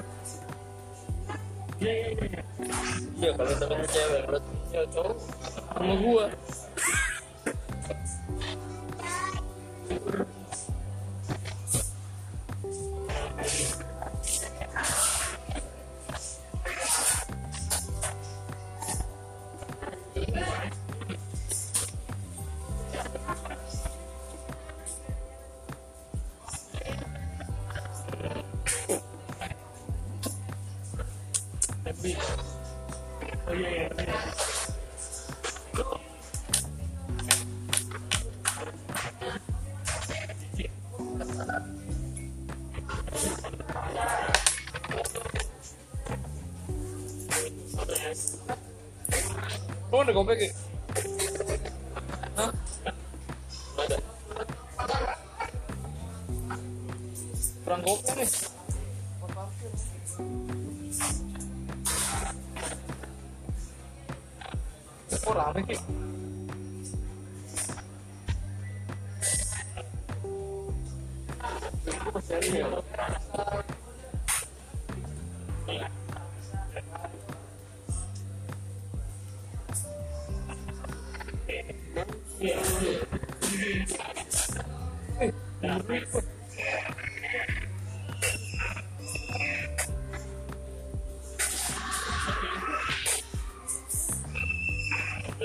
Iya 1.80 3.30
kalau 3.32 3.54
temen 3.56 3.80
cewek 3.88 4.22
berarti 4.28 4.52
Ya 4.70 4.82
cowok 4.86 5.18
sama 5.74 5.94
gua. 5.98 6.26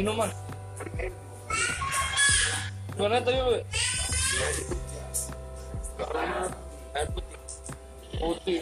minuman 0.00 0.32
Gimana 2.96 3.16
tadi 3.20 3.36
lu? 3.40 3.56
putih 7.08 7.36
Putih. 8.20 8.58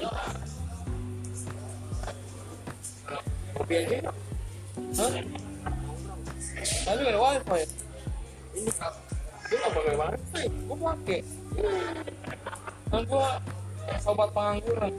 kopi 3.55 3.74
aja 3.82 3.97
Hah? 4.99 5.11
Tadi 6.59 7.03
ada 7.03 7.18
wifi. 7.18 7.62
ini 8.59 8.70
lu 8.70 9.55
nggak 9.59 9.72
pakai 9.74 9.95
wifi 9.99 10.74
pakai. 10.78 11.20
Kan 12.91 13.03
sobat 14.03 14.28
pengangguran. 14.30 14.93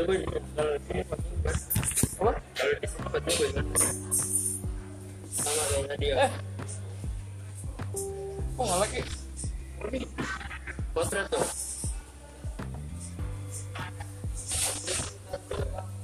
Coba 0.00 0.14
kalau 0.56 0.72
di 0.72 0.84
sini 0.88 1.02
pakai 1.04 1.28
Apa? 2.16 2.32
kalau 2.56 2.72
di 2.72 2.86
sini 2.88 3.04
pakai 3.04 3.20
gue 3.36 3.48
sama 5.30 5.62
kayaknya 5.68 5.96
dia 6.00 6.14
Eh. 6.20 6.32
Lagi? 8.60 9.00
potret 10.92 11.26
tuh 11.28 11.44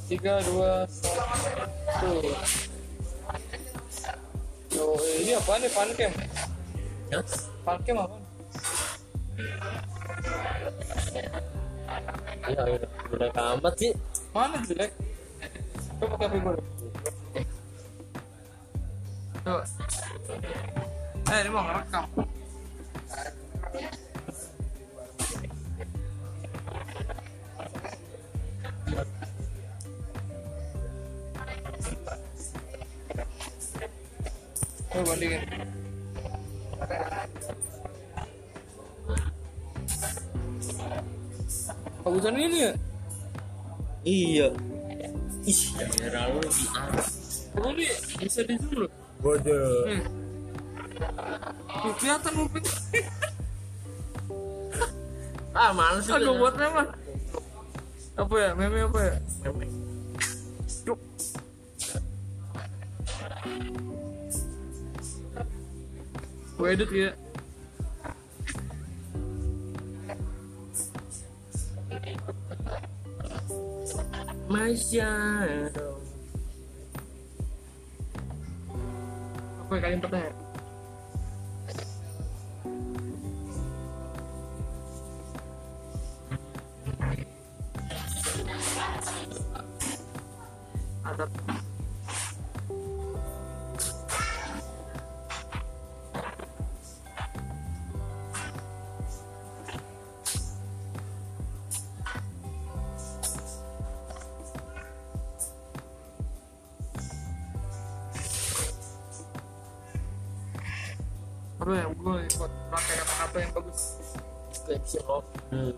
Tiga, 0.06 0.38
dua, 0.46 0.86
satu. 0.86 2.30
Ini 5.18 5.34
apa 5.34 5.52
nih? 5.58 5.66
Fancam. 5.66 6.12
ya 7.10 7.18
apa? 7.98 8.16
iya 12.46 12.62
iya 12.70 12.85
udah 13.12 13.30
amat 13.56 13.74
sih 13.78 13.92
Mana 14.36 14.60
jelek? 14.68 14.92
Coba 15.96 16.14
pakai 16.20 16.38
gue. 16.44 16.54
Coba. 19.40 19.64
Eh, 21.32 21.38
ini 21.40 21.48
mau 21.48 21.64
ngerekam. 21.64 22.04
Coba 34.92 35.02
bandingin. 35.08 35.42
Bagusan 42.04 42.36
ini 42.36 42.68
ya? 42.68 42.72
Iya 44.06 44.48
ih 45.42 45.60
kamera 45.74 46.30
lu 46.30 46.40
di 46.40 46.64
atas 46.70 47.08
Kamu 47.50 47.70
nih 47.74 47.90
bisa 48.18 48.40
di 48.44 48.54
zoom 48.56 48.86
loh. 48.86 48.90
bodoh 49.18 49.84
Hmm. 49.86 50.04
Tuh, 51.76 51.92
kelihatan 52.00 52.32
mobil. 52.32 52.64
ah 55.60 55.70
males 55.72 56.04
sih 56.04 56.12
Aduh 56.12 56.32
gua. 56.32 56.48
buat 56.48 56.54
meme. 56.56 56.84
Apa 58.16 58.34
ya? 58.40 58.50
Meme 58.56 58.78
apa 58.80 58.98
ya? 59.04 59.14
Meme. 59.44 59.64
Cuk. 60.88 61.00
Gue 66.56 66.68
edit 66.72 66.90
ya. 66.90 67.10
Masya 74.86 75.10
Apa 79.66 79.72
ya 79.74 79.80
kalian 79.82 79.98
pernah? 79.98 80.22
Ada 91.02 91.65
menurut 115.56 115.76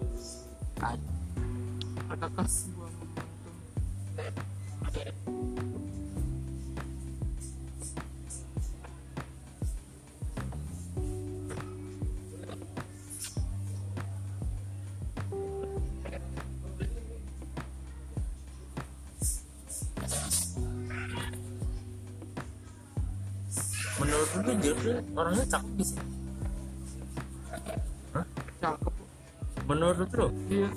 Jeffrey 24.62 24.98
orangnya 25.14 25.44
cakep 25.46 25.82
sih 25.82 26.07
menurut 29.88 30.12
lu 30.12 30.28
Iya. 30.52 30.68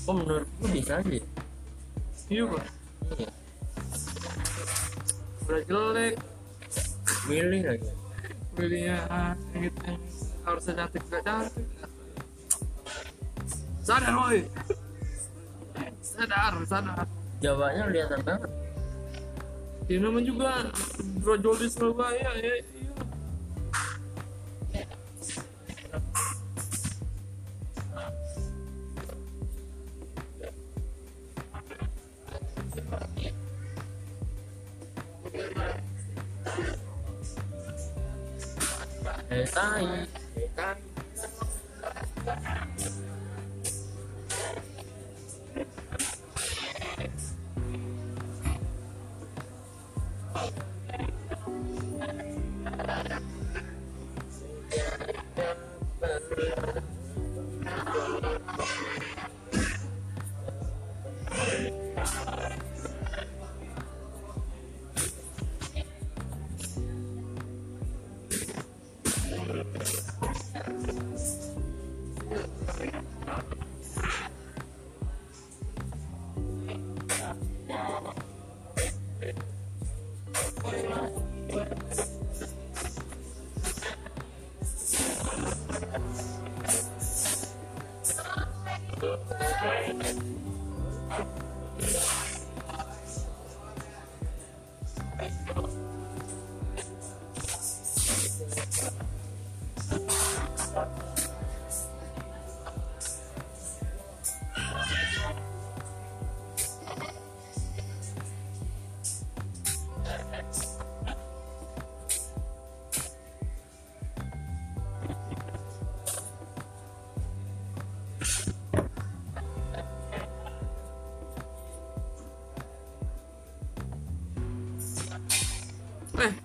kok 0.00 0.14
menurut 0.16 0.48
lu 0.56 0.66
bisa 0.72 0.92
aja 1.04 1.10
ya? 1.12 1.24
Iya 2.28 2.42
bang. 2.48 2.66
iya 3.20 3.30
Udah 5.44 5.62
jelek. 5.68 6.14
milih 7.28 7.62
lagi 7.68 7.90
Pilihnya 8.56 8.96
ah, 9.06 9.32
gitu. 9.52 9.92
Harusnya 10.42 10.72
cantik 10.80 11.02
gak 11.12 11.22
cantik. 11.22 11.66
Sadar 13.84 14.12
woi. 14.16 14.40
Sadar, 16.00 16.52
sadar. 16.64 17.04
jawabnya 17.38 17.84
kelihatan 17.86 18.20
banget 18.24 18.50
Ya 19.88 19.96
namanya 20.02 20.24
juga 20.26 20.50
brojol 21.22 21.54
di 21.60 21.68
Surabaya 21.68 22.28
ya. 22.40 22.54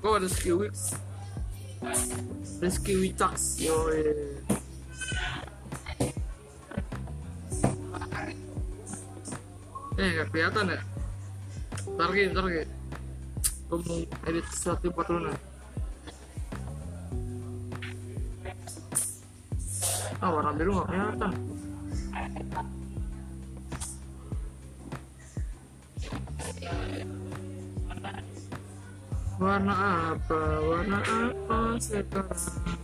Eh 0.04 0.12
ada 0.12 0.28
Rizky 0.28 0.51
Wicks 0.51 0.84
Rizky 2.60 2.93
Wicks 2.99 3.43
yo 3.64 3.88
eh. 3.88 4.36
Gak 10.04 10.28
kelihatan 10.36 10.68
ya 10.68 10.82
ntar 11.95 12.10
lagi 12.12 12.22
ntar 12.36 12.43
lagi. 12.43 12.64
Gue 13.72 13.80
mau 13.88 13.99
edit 14.28 14.45
sesuatu 14.51 14.91
buat 14.91 15.08
lu 15.08 15.32
nih 15.32 15.38
ah 20.24 20.30
warna 20.32 20.56
biru 20.56 20.80
gak 20.80 20.88
kelihatan 20.88 21.32
warna 29.40 29.74
apa? 30.14 30.42
Warna 30.62 31.00
apa 31.02 31.60
sekarang 31.80 32.83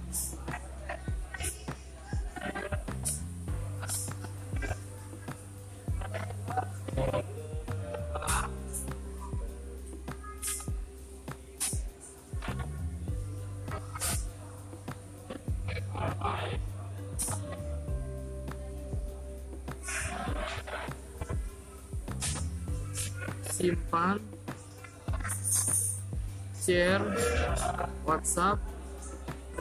WhatsApp 28.09 28.57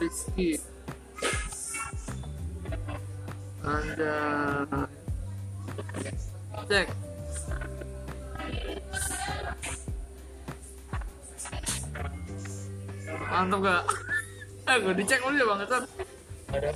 Rizky. 0.01 0.57
Anda 3.61 4.17
cek. 6.65 6.89
Mantap 13.29 13.59
gak? 13.61 13.83
Gue 14.81 14.93
dicek 14.97 15.21
dulu 15.21 15.37
ya 15.37 15.45
bang. 15.45 15.59
Ada 15.61 16.69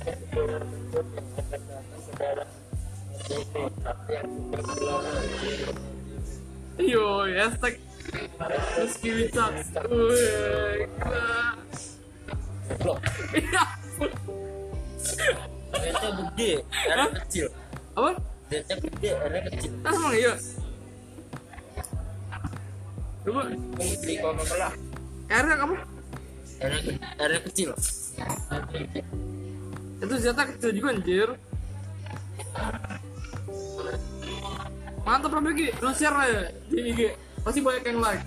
Yo, 6.78 7.26
hashtag 7.34 7.82
Rizky 8.78 9.30
gila 9.30 9.46
Blok. 12.84 13.00
Iya 13.32 13.64
Ternyata 15.72 16.08
gede, 16.20 16.50
airnya 16.68 17.08
kecil. 17.24 17.46
Apa? 17.96 18.10
Ternyata 18.52 18.74
gede, 18.78 19.10
airnya 19.16 19.42
kecil. 19.52 19.72
Ah, 19.84 19.92
emang 19.96 20.14
iya? 20.14 20.34
Coba, 23.24 23.40
beli 23.48 24.14
Coca-Cola, 24.20 24.68
airnya 25.32 25.56
kamu? 25.56 25.76
airnya, 26.64 27.40
kecil. 27.48 27.70
Itu 30.04 30.14
ternyata 30.20 30.42
kecil 30.52 30.70
juga 30.76 30.88
anjir 30.92 31.28
Mantap 35.04 35.28
Bro 35.32 35.40
Begi, 35.44 35.68
lu 35.80 35.90
share 35.96 36.16
lah 36.16 36.26
ya 36.28 36.42
di 36.68 36.78
IG 36.92 37.00
Pasti 37.40 37.60
banyak 37.60 37.84
yang 37.88 37.98
like 38.00 38.24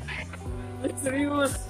Serius 1.01 1.66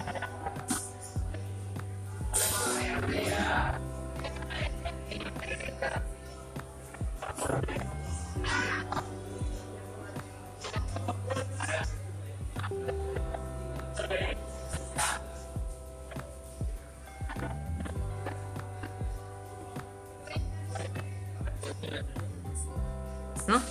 Hah? 23.47 23.63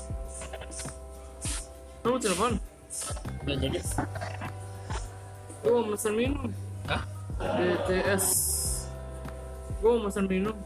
Kamu 2.00 2.16
telepon? 2.16 2.52
Nggak 3.44 3.56
jadi. 3.60 3.78
Gue 5.60 5.72
mau 5.82 5.92
pesan 5.92 6.14
minum 6.14 6.48
Hah? 6.86 7.02
BTS 7.36 8.26
Gue 9.82 9.90
mau 9.98 10.08
pesan 10.08 10.24
minum 10.30 10.56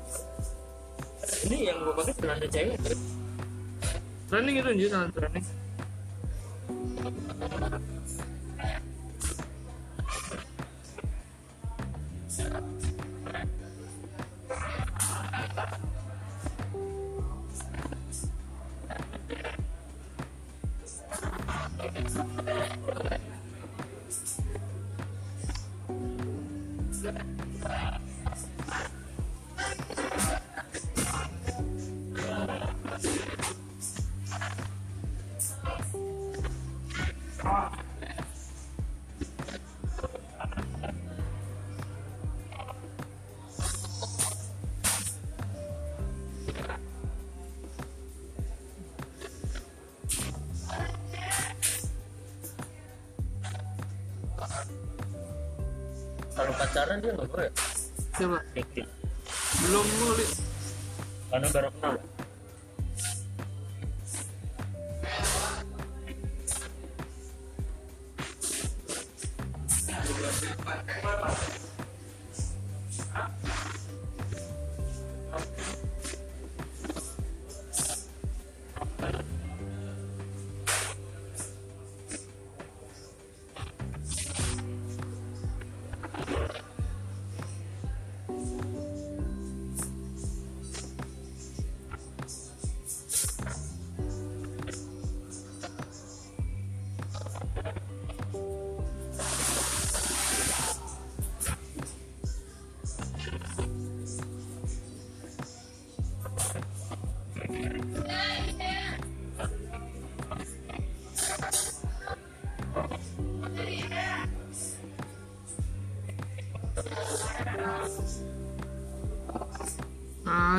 Ini 1.48 1.72
yang 1.72 1.80
gue 1.80 1.94
pakai 1.96 2.12
celana 2.20 2.46
cewek. 2.46 2.76
Training 4.28 4.54
itu 4.60 4.68
anjir, 4.68 4.88
tangan 4.92 5.10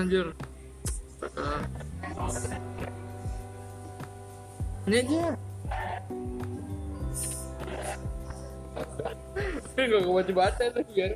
Anjir 0.01 0.33
Ah. 1.37 1.61
Ini 4.89 4.97
aja. 5.05 5.37
Gak 9.77 10.01
gue 10.01 10.13
baca-baca 10.13 10.63
tuh 10.73 10.83
biar 10.89 11.13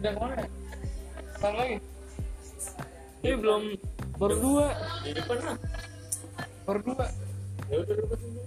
pindah 0.00 0.16
ke 0.16 0.20
mana? 0.24 0.44
Sekarang 1.36 1.56
lagi. 1.60 1.76
Ini 3.20 3.36
belum 3.36 3.62
baru 4.16 4.36
dua, 4.40 4.66
di 5.04 5.12
depan 5.12 5.38
lah 5.44 5.56
baru 6.64 6.80
dua. 6.88 7.04
ya 7.68 7.76
udah 7.84 7.94
sini 8.16 8.40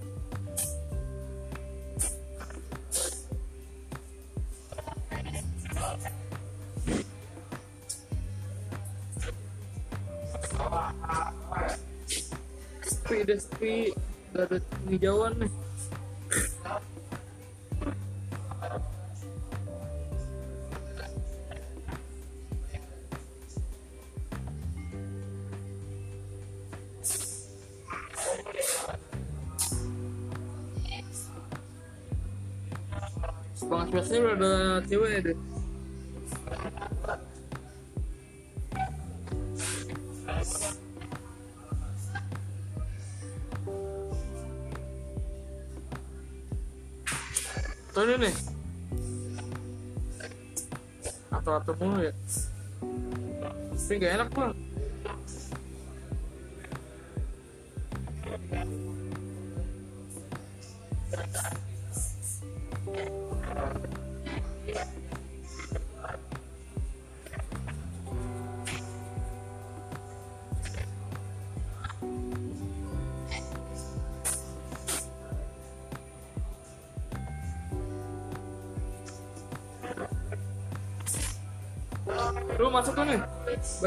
Sepi 12.82 13.18
deh 13.30 13.38
sepi, 13.38 13.76
gak 14.34 14.50
ada 14.50 14.58
hijauan 14.90 15.32
nih. 15.38 15.63
Atau-atau 51.64 51.80
mulu 51.80 52.04
ya. 52.04 52.14
Tapi 53.72 53.94
gak 54.04 54.12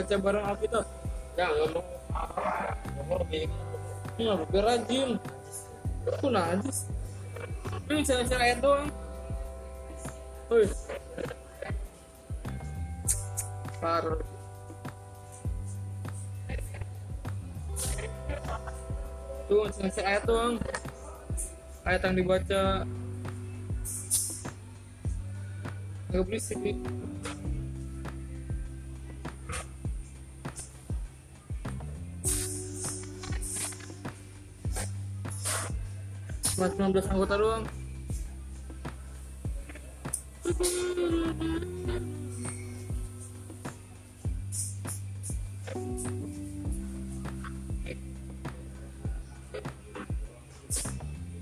Baca 0.06 0.22
bareng 0.22 0.46
Alkitab. 0.46 0.86
ya 1.34 1.50
ngomong 1.50 1.86
ngomong 2.94 3.18
lebih 3.26 3.50
Enggak, 4.22 4.46
biar 4.54 4.64
rajin. 4.70 5.10
Aku 6.06 6.30
najis. 6.30 6.86
Ini 7.90 8.06
bisa 8.06 8.38
ayat 8.38 8.62
doang. 8.62 8.86
Wih. 10.46 10.70
Parah. 13.82 14.22
Tuh, 19.50 19.66
selesai 19.74 20.04
ayat 20.06 20.22
doang. 20.22 20.54
Ayat 21.82 22.00
yang 22.06 22.14
dibaca. 22.14 22.62
Agak 26.14 26.22
berisik 26.30 26.62
nih. 26.62 26.78
Cuma 36.56 36.72
19 36.72 37.12
anggota 37.12 37.36
doang. 37.36 37.64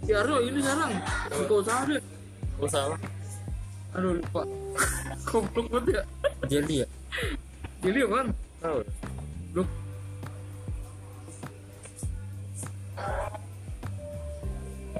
Ya 0.05 0.19
Arno 0.19 0.43
ini 0.43 0.59
sekarang. 0.59 0.93
Buka 1.31 1.55
usaha 1.63 1.81
deh. 1.87 2.03
Gak 2.59 2.67
usah 2.67 2.83
lah 2.91 3.01
Aduh 3.95 4.19
lupa. 4.19 4.43
Goblok 5.31 5.67
banget 5.71 5.87
ya. 5.95 6.03
Jadi 6.59 6.83
ya? 6.83 6.89
Jadi 7.87 7.99
apaan? 8.03 8.35
tahu 8.65 8.81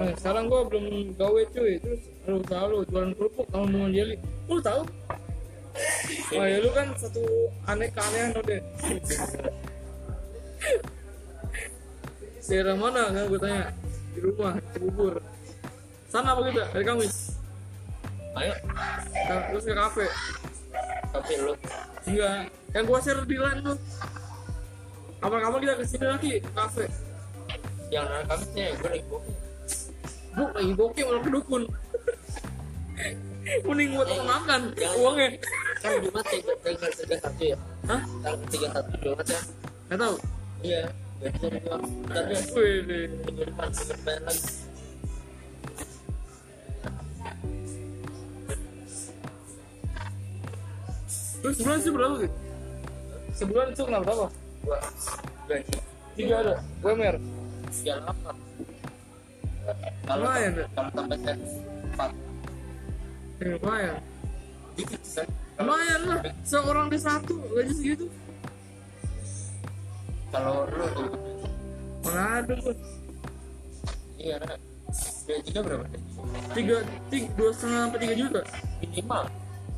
Nah, 0.05 0.13
sekarang 0.21 0.45
gua 0.45 0.61
belum 0.69 1.17
gawe 1.17 1.41
cuy. 1.49 1.81
Terus 1.81 2.01
lu 2.29 2.37
tahu 2.45 2.65
lu 2.69 2.85
jualan 2.85 3.11
kerupuk 3.17 3.49
tahun 3.49 3.73
dengan 3.73 3.89
jeli 3.89 4.15
lu 4.45 4.61
tahu? 4.61 4.85
Wah 6.37 6.45
ya 6.45 6.57
lu 6.61 6.69
kan 6.71 6.93
satu 6.93 7.49
aneh 7.65 7.89
keanehan 7.89 8.37
lo 8.37 8.41
deh. 8.45 8.61
Daerah 12.45 12.77
mana? 12.77 13.09
Kan 13.09 13.25
gue 13.25 13.39
tanya. 13.41 13.73
Di 14.13 14.19
rumah 14.21 14.55
Cibubur 14.71 15.17
sana 16.07 16.31
apa 16.31 16.47
gitu 16.47 16.63
dari 16.71 16.85
Kamis 16.87 17.35
ayo. 18.39 18.55
Terus 19.51 19.63
ke 19.67 19.73
kafe? 19.75 20.05
Tapi 21.11 21.33
lu. 21.43 21.53
Enggak. 22.07 22.47
Yang 22.75 22.83
gua 22.87 22.99
share 23.03 23.23
di 23.27 23.37
line 23.39 23.59
tuh 23.63 23.77
kapan-kapan 25.19 25.59
kita 25.63 25.73
ke 25.75 25.83
sini 25.87 26.05
lagi 26.07 26.33
kafe. 26.55 26.85
Yang 27.91 28.05
anak 28.11 28.23
kamisnya 28.27 28.65
gue 28.75 28.89
lagi 28.91 29.03
bu 30.35 30.43
lagi 30.51 30.73
bokeh 30.75 31.03
malah 31.07 31.21
ke 31.23 31.29
dukun. 31.31 31.63
Mending 33.67 33.89
buat 33.95 34.09
makan? 34.25 34.61
Jangan. 34.75 34.97
uangnya. 34.99 35.29
Kan 35.79 35.91
Jumat 36.01 36.25
ya 36.33 36.39
tanggal 36.65 36.91
tiga 36.97 37.17
satu 37.21 37.43
ya? 37.45 37.57
Hah? 37.85 38.01
Tiga 38.49 38.67
satu 38.73 38.91
Jumat 38.99 39.27
ya? 39.29 39.41
Nggak 39.87 39.99
tahu. 40.01 40.15
Iya. 40.65 40.81
Gak 41.15 41.31
bisa 41.31 41.47
dijual 41.47 41.79
ntar 42.11 42.23
deh 42.27 42.41
deh. 42.83 43.03
minggu 43.23 43.43
depan 43.47 43.67
minggu 43.71 43.85
depan 43.95 44.19
lagi. 44.27 44.47
Terus 51.39 51.55
sebulan 51.61 51.79
sih 51.79 51.91
berapa 51.93 52.15
sih? 52.19 52.31
Sebulan 53.37 53.65
itu 53.71 53.83
kenapa? 53.85 54.09
Berapa 54.11 54.27
gaji 55.45 55.77
tiga 56.17 56.35
ada. 56.41 56.55
UMR 56.81 57.15
tiga 57.69 57.93
delapan 58.01 58.35
kalau 60.05 60.29
tambah 60.75 61.17
set 61.19 61.39
empat. 61.91 62.11
Ya, 63.35 63.45
lumayan. 63.59 63.95
Dikit 64.75 65.01
set. 65.03 65.27
Lumayan 65.55 66.01
lah. 66.07 66.21
seorang 66.43 66.87
di 66.91 66.99
satu 66.99 67.35
gaji 67.51 67.73
segitu. 67.73 68.05
Kalau 70.29 70.67
lu 70.67 70.87
mana 72.03 72.43
ada 72.43 72.53
gua 72.59 72.73
iya 74.19 74.37
juga 75.47 75.59
berapa? 75.63 75.85
Tiga 76.53 76.77
tiga 77.09 77.27
dua 77.39 77.49
setengah 77.55 77.81
sampai 77.87 77.99
tiga 78.03 78.15
juta. 78.19 78.41
Minimal. 78.83 79.23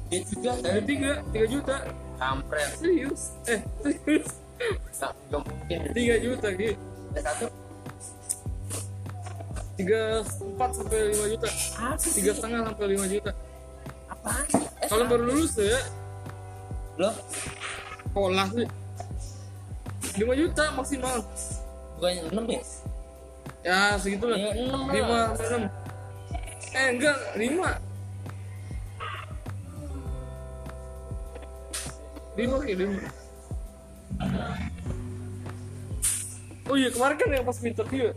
Dia 0.08 0.20
juga 0.28 0.52
saya 0.60 0.82
tiga 0.84 1.12
tiga 1.32 1.48
juta. 1.48 1.76
Kampret. 2.18 2.70
Serius? 2.82 3.22
Eh 3.46 3.62
serius? 3.86 4.30
Nggak 5.30 5.42
mungkin. 5.46 5.80
Tiga 5.94 6.16
juta 6.20 6.48
gitu 6.58 6.88
satu 7.22 7.46
tiga 9.78 10.26
empat 10.26 10.70
sampai 10.74 11.00
lima 11.14 11.26
juta. 11.30 11.50
Apa 11.78 11.96
tiga 12.02 12.32
setengah 12.34 12.60
sampai 12.66 12.86
lima 12.90 13.06
juta. 13.06 13.32
Sih 14.28 14.60
eh, 14.84 14.90
kalau 14.92 15.06
baru 15.08 15.24
lulus 15.30 15.56
tuh 15.56 15.64
ya. 15.70 15.80
Loh 16.98 17.16
sekolah 18.10 18.48
sih. 18.58 18.68
Lima 20.18 20.34
juta 20.34 20.64
maksimal. 20.74 21.18
Bukannya 21.96 22.22
enam 22.34 22.44
ya? 22.50 22.62
Ya 23.62 23.80
segitulah. 24.02 24.36
Ya 24.36 24.52
enam 24.58 24.82
lima 24.90 25.20
enam. 25.38 25.62
Eh 26.74 26.88
enggak 26.98 27.18
lima. 27.38 27.72
Lima 32.34 32.56
kayak 32.66 32.78
lima. 32.82 33.02
Oh 36.68 36.76
iya 36.76 36.90
kemarin 36.92 37.16
kan 37.16 37.30
yang 37.32 37.46
pas 37.48 37.58
interview 37.64 38.12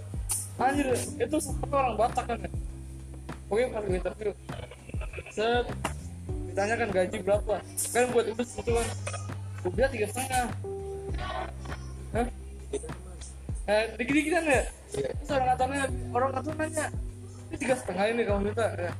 anjir 0.60 0.86
itu 0.94 1.36
satu 1.40 1.74
orang 1.74 1.94
Batak 1.96 2.24
kan 2.28 2.38
ya 2.44 2.50
oke 3.48 3.64
pas 3.72 3.82
gue 3.82 3.96
interview 3.96 4.30
set 5.32 5.66
ditanyakan 6.52 6.88
gaji 6.92 7.16
berapa 7.24 7.54
kan 7.64 8.04
buat 8.12 8.26
itu 8.28 8.42
gitu 8.44 8.70
kan 8.76 8.88
gue 9.64 9.70
bilang 9.72 9.92
tiga 9.92 10.06
setengah 10.12 10.46
Hah? 12.10 12.26
Eh, 13.70 13.84
dikit-dikitan 13.94 14.42
ya? 14.50 14.62
Iya. 14.98 15.10
Terus 15.14 15.30
orang 15.30 15.46
kantornya, 15.54 15.84
orang 16.10 16.30
kantor 16.34 16.54
nanya, 16.58 16.86
ini 17.46 17.56
tiga 17.62 17.74
setengah 17.78 18.04
ini 18.10 18.22
kamu 18.26 18.40
minta? 18.50 18.66
Ya. 18.74 18.92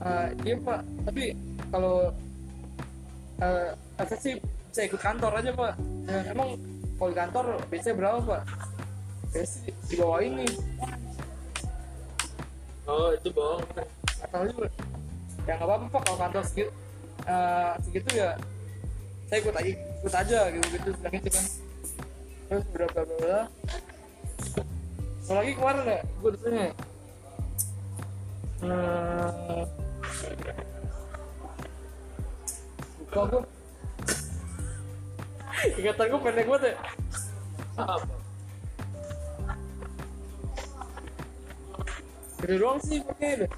"Ah, 0.00 0.26
iya 0.40 0.56
pak, 0.56 0.80
tapi 1.04 1.36
kalau 1.68 2.08
eh 3.44 3.70
saya 4.00 4.20
sih 4.20 4.34
bisa 4.40 4.80
ikut 4.88 5.00
kantor 5.00 5.32
aja 5.36 5.50
pak. 5.52 5.72
Ya, 6.08 6.18
emang 6.32 6.56
kalau 6.96 7.08
di 7.12 7.16
kantor 7.16 7.44
biasanya 7.68 7.96
berapa 8.00 8.18
pak? 8.24 8.42
Sih 9.30 9.70
di 9.86 9.94
bawah 9.94 10.20
ini. 10.26 10.46
oh 12.90 13.14
itu 13.14 13.30
bohong 13.30 13.62
tahu 14.26 14.44
juga. 14.50 14.66
Ya 15.46 15.54
nggak 15.54 15.68
apa-apa 15.70 15.98
kalau 16.02 16.18
kantor 16.18 16.42
segitu, 16.42 16.70
eh, 17.30 17.72
segitu 17.86 18.08
ya 18.18 18.30
saya 19.30 19.38
ikut 19.46 19.54
aja, 19.54 19.70
ikut 19.70 20.14
aja 20.14 20.40
gitu 20.50 20.66
gitu 20.74 20.88
bilang 20.98 21.14
gitu 21.14 21.28
kan. 21.30 21.46
Terus 22.50 22.64
udah 22.74 22.88
bla 22.90 23.02
bla 23.06 23.16
bla. 23.22 23.40
Apalagi 25.22 25.52
kemarin 25.54 25.84
ya, 25.86 26.00
gue 26.02 26.30
ditanya. 26.34 26.66
Hmm, 28.60 29.62
lupa 32.98 33.20
gue. 33.30 33.42
Ingatan 35.78 36.06
gue 36.10 36.20
pendek 36.26 36.46
banget 36.50 36.64
ya. 36.66 36.74
apa 37.78 38.19
Gitu 42.40 42.54
doang 42.56 42.80
sih 42.80 42.98
pokoknya 43.00 43.44
deh. 43.44 43.50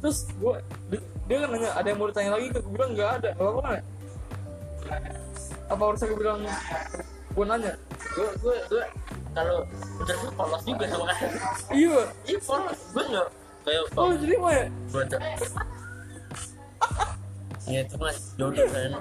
Terus 0.00 0.18
gue, 0.32 0.54
dia 1.24 1.36
kan 1.38 1.48
nanya 1.50 1.70
ada 1.72 1.86
yang 1.86 1.98
mau 1.98 2.08
ditanya 2.10 2.30
lagi, 2.34 2.46
gue 2.50 2.62
bilang 2.66 2.90
nggak 2.92 3.10
ada. 3.20 3.30
Apa-apa 3.34 3.60
nggak? 3.62 3.84
Apa 5.68 5.82
harus 5.84 6.00
aku 6.02 6.14
bilang 6.16 6.38
gue 7.32 7.44
nanya? 7.44 7.74
gue 8.12 8.28
gue 8.44 8.56
gue 8.68 8.84
kalau 9.32 9.64
interview 9.96 10.30
polos 10.36 10.62
juga 10.68 10.84
sama 10.84 11.04
kan 11.08 11.16
Iya. 11.72 12.00
iya 12.28 12.38
polos 12.44 12.80
gue 12.92 13.04
nggak 13.08 13.28
kayak 13.64 13.82
Oh 13.96 14.12
jadi 14.12 14.34
mah 14.36 14.52
ya? 14.52 14.66
gue 14.68 15.00
ada 15.00 15.16
ya 17.64 17.78
itu 17.80 17.94
mah 17.96 18.12
jodoh 18.36 18.66
kan 18.68 18.92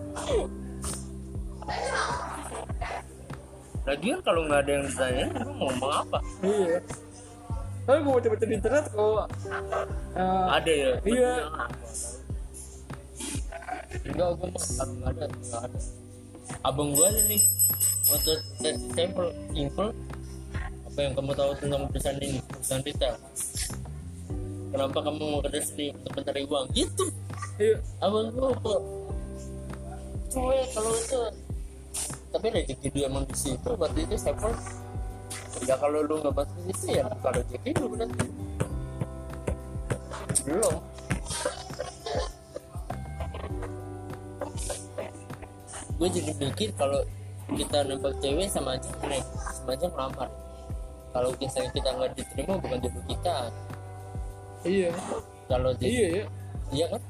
lagian 3.83 4.19
kalau 4.21 4.41
nggak 4.47 4.59
ada 4.63 4.71
yang 4.71 4.83
ditanya 4.87 5.25
gue 5.33 5.51
mau 5.51 5.67
ngomong 5.67 5.91
apa 5.91 6.17
Iya. 6.39 6.77
Tapi 7.81 7.97
gue 8.05 8.13
baca-baca 8.13 8.45
di 8.45 8.55
internet 8.55 8.85
kalau 8.93 9.25
eh, 10.15 10.45
ada 10.53 10.71
ya? 10.71 10.91
Iya. 11.01 11.33
enggak 14.01 14.29
gue 14.39 14.47
mah 14.49 14.65
kalau 14.77 14.93
nggak 15.01 15.11
ada 15.17 15.25
nggak 15.27 15.61
ada. 15.67 15.79
Abang 16.63 16.89
gue 16.93 17.05
ada 17.05 17.21
nih. 17.27 17.41
Waktu 18.11 18.31
tes 18.59 18.75
sampel 18.93 19.27
info. 19.55 19.85
Apa 20.91 20.99
yang 20.99 21.13
kamu 21.15 21.31
tahu 21.33 21.51
tentang 21.55 21.87
perusahaan 21.87 22.19
ini 22.19 22.39
perusahaan 22.51 22.83
retail 22.83 23.15
kenapa 24.71 24.97
kamu 25.03 25.19
mau 25.19 25.39
kerja 25.43 25.61
sini 25.61 25.91
untuk 25.91 26.11
mencari 26.15 26.41
uang? 26.47 26.65
Gitu. 26.71 27.05
Iya. 27.59 27.77
abang 27.99 28.31
gue 28.31 28.49
kok. 28.63 28.81
Cuy 30.31 30.59
kalau 30.71 30.91
itu 30.95 31.21
tapi 32.31 32.47
rezeki 32.47 32.87
dia 32.95 33.11
emang 33.11 33.27
di 33.27 33.35
situ 33.35 33.69
waktu 33.75 34.07
itu 34.07 34.15
sampel 34.15 34.55
ya 35.63 35.75
kalau 35.77 35.99
lu 36.03 36.15
nggak 36.19 36.33
masuk 36.33 36.57
situ 36.71 36.85
ya 36.97 37.03
bukan 37.07 37.31
rezeki 37.37 37.69
lu 37.77 37.85
berarti 37.91 38.25
belum 40.41 40.75
gue 46.01 46.07
jadi 46.09 46.31
mikir 46.33 46.69
kalau 46.73 46.99
kita 47.51 47.77
nembak 47.85 48.13
cewek 48.23 48.47
sama 48.49 48.73
aja 48.79 48.89
nih 49.05 49.21
sama 49.53 49.71
aja 49.77 49.87
melamar 49.91 50.29
kalau 51.11 51.29
misalnya 51.37 51.69
kita 51.75 51.89
nggak 51.93 52.11
diterima 52.15 52.53
bukan 52.57 52.77
jodoh 52.81 53.05
kita 53.05 53.37
Iya. 54.61 54.93
kalau 55.49 55.73
di 55.73 55.85
Iya 55.89 56.05
ya. 56.21 56.25
iya 56.71 56.85
kan 56.89 57.01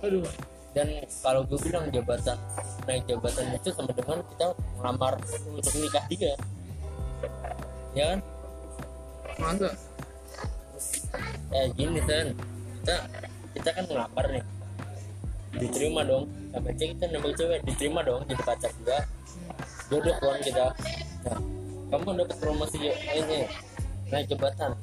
Aduh. 0.00 0.26
Dan 0.70 0.86
kalau 1.22 1.42
gue 1.42 1.58
bilang 1.66 1.90
jabatan 1.90 2.38
naik 2.86 3.02
jabatan 3.10 3.44
itu 3.58 3.68
sama 3.74 3.90
dengan 3.90 4.22
kita 4.22 4.46
melamar 4.78 5.14
untuk 5.50 5.74
nikah 5.78 6.04
dia 6.06 6.34
ya 7.94 8.04
kan? 8.14 8.18
Masa? 9.40 9.70
eh 11.50 11.66
gini 11.74 12.00
kan 12.06 12.32
kita 12.80 12.96
kita 13.58 13.70
kan 13.74 13.84
ngelamar 13.90 14.26
nih. 14.30 14.44
Diterima 15.50 16.06
dong. 16.06 16.30
Sama 16.54 16.70
cewek 16.78 16.94
kita 16.96 17.04
nembak 17.10 17.32
cewek. 17.34 17.60
Diterima 17.66 18.00
dong 18.06 18.22
jadi 18.30 18.42
pacar 18.46 18.70
juga 18.78 18.98
jodoh 19.90 20.14
kawan 20.22 20.40
kita. 20.40 20.66
Nah 21.26 21.40
kamu 21.90 22.22
dapat 22.22 22.36
promosi 22.38 22.78
ini 22.94 23.50
naik 24.14 24.30
jabatan. 24.30 24.78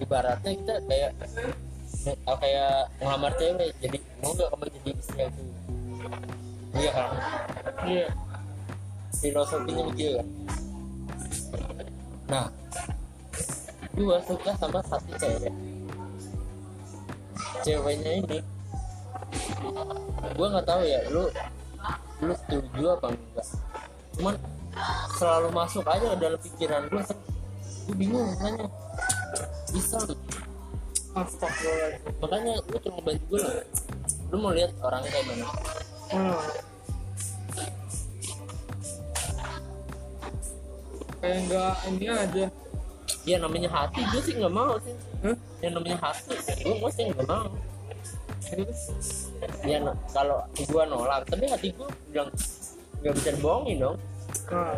Ibaratnya 0.00 0.50
kita 0.52 0.74
kayak 0.84 1.10
eh, 1.24 1.52
kayak 2.40 2.74
ngelamar 3.00 3.32
cewek 3.36 3.70
jadi 3.80 3.98
mau 4.24 4.32
nggak 4.32 4.48
kamu 4.48 4.64
jadi 4.72 4.90
istri 4.96 5.22
aku 5.26 5.42
iya 6.78 6.90
kan? 6.94 7.08
Iya. 7.84 8.06
filosofinya 9.20 9.82
begitu 9.92 10.12
kan 10.16 10.26
nah. 12.30 12.48
Gua 14.00 14.16
suka 14.22 14.54
sama 14.54 14.80
satu 14.86 15.12
cewek. 15.18 15.54
Ceweknya 17.66 18.10
ini. 18.22 18.38
Gua 20.38 20.46
nggak 20.54 20.66
tahu 20.66 20.82
ya 20.86 21.00
lu 21.10 21.26
lu 22.22 22.34
setuju 22.46 22.84
apa 22.94 23.06
enggak? 23.10 23.46
Cuman 24.16 24.34
selalu 25.18 25.48
masuk 25.52 25.84
aja 25.84 26.16
dalam 26.16 26.40
pikiran 26.40 26.86
gua 26.88 27.02
gue 27.90 27.94
bingung 27.98 28.30
nanya. 28.38 28.70
Bisa 29.74 29.98
Astagfirullahaladzim. 31.10 32.12
makanya 32.22 32.52
lu 32.62 32.76
tolong 32.78 33.02
bantu 33.02 33.24
gue 33.28 33.40
lah 33.40 33.54
lu 34.30 34.36
mau 34.38 34.52
lihat 34.54 34.70
orangnya 34.80 35.10
kayak 35.10 35.26
mana 35.28 35.46
Hmm. 36.10 36.34
Kayak 41.20 41.38
nggak 41.46 41.74
ini 41.86 42.06
aja. 42.08 42.46
ya 43.22 43.36
namanya 43.36 43.68
hati 43.68 44.00
gue 44.02 44.20
sih 44.24 44.34
nggak 44.34 44.50
mau 44.50 44.74
sih. 44.80 44.96
Hah? 45.22 45.36
yang 45.60 45.72
namanya 45.76 45.98
hati. 46.00 46.32
Gue 46.64 46.74
gue 46.80 46.90
sih 46.90 47.04
nggak 47.06 47.28
mau. 47.28 47.46
Ya 49.62 49.78
no- 49.78 49.94
kalau 50.10 50.42
gua 50.66 50.82
nolak 50.82 51.22
tapi 51.28 51.46
hati 51.46 51.70
gua 51.76 51.86
bilang 52.10 52.30
nggak 52.98 53.14
bisa 53.14 53.28
dibohongin 53.36 53.76
dong. 53.78 53.96
Nah, 54.50 54.74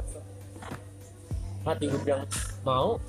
hati 1.65 1.85
gua 1.89 2.01
bilang 2.05 2.23
mau 2.61 3.01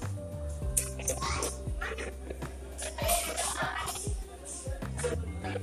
ini 5.54 5.62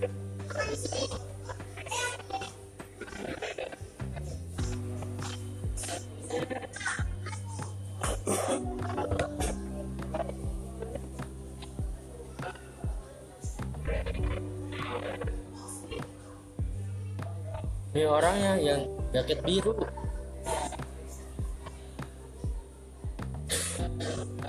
orangnya 18.06 18.54
yang 18.62 18.86
jaket 19.10 19.42
biru. 19.42 19.74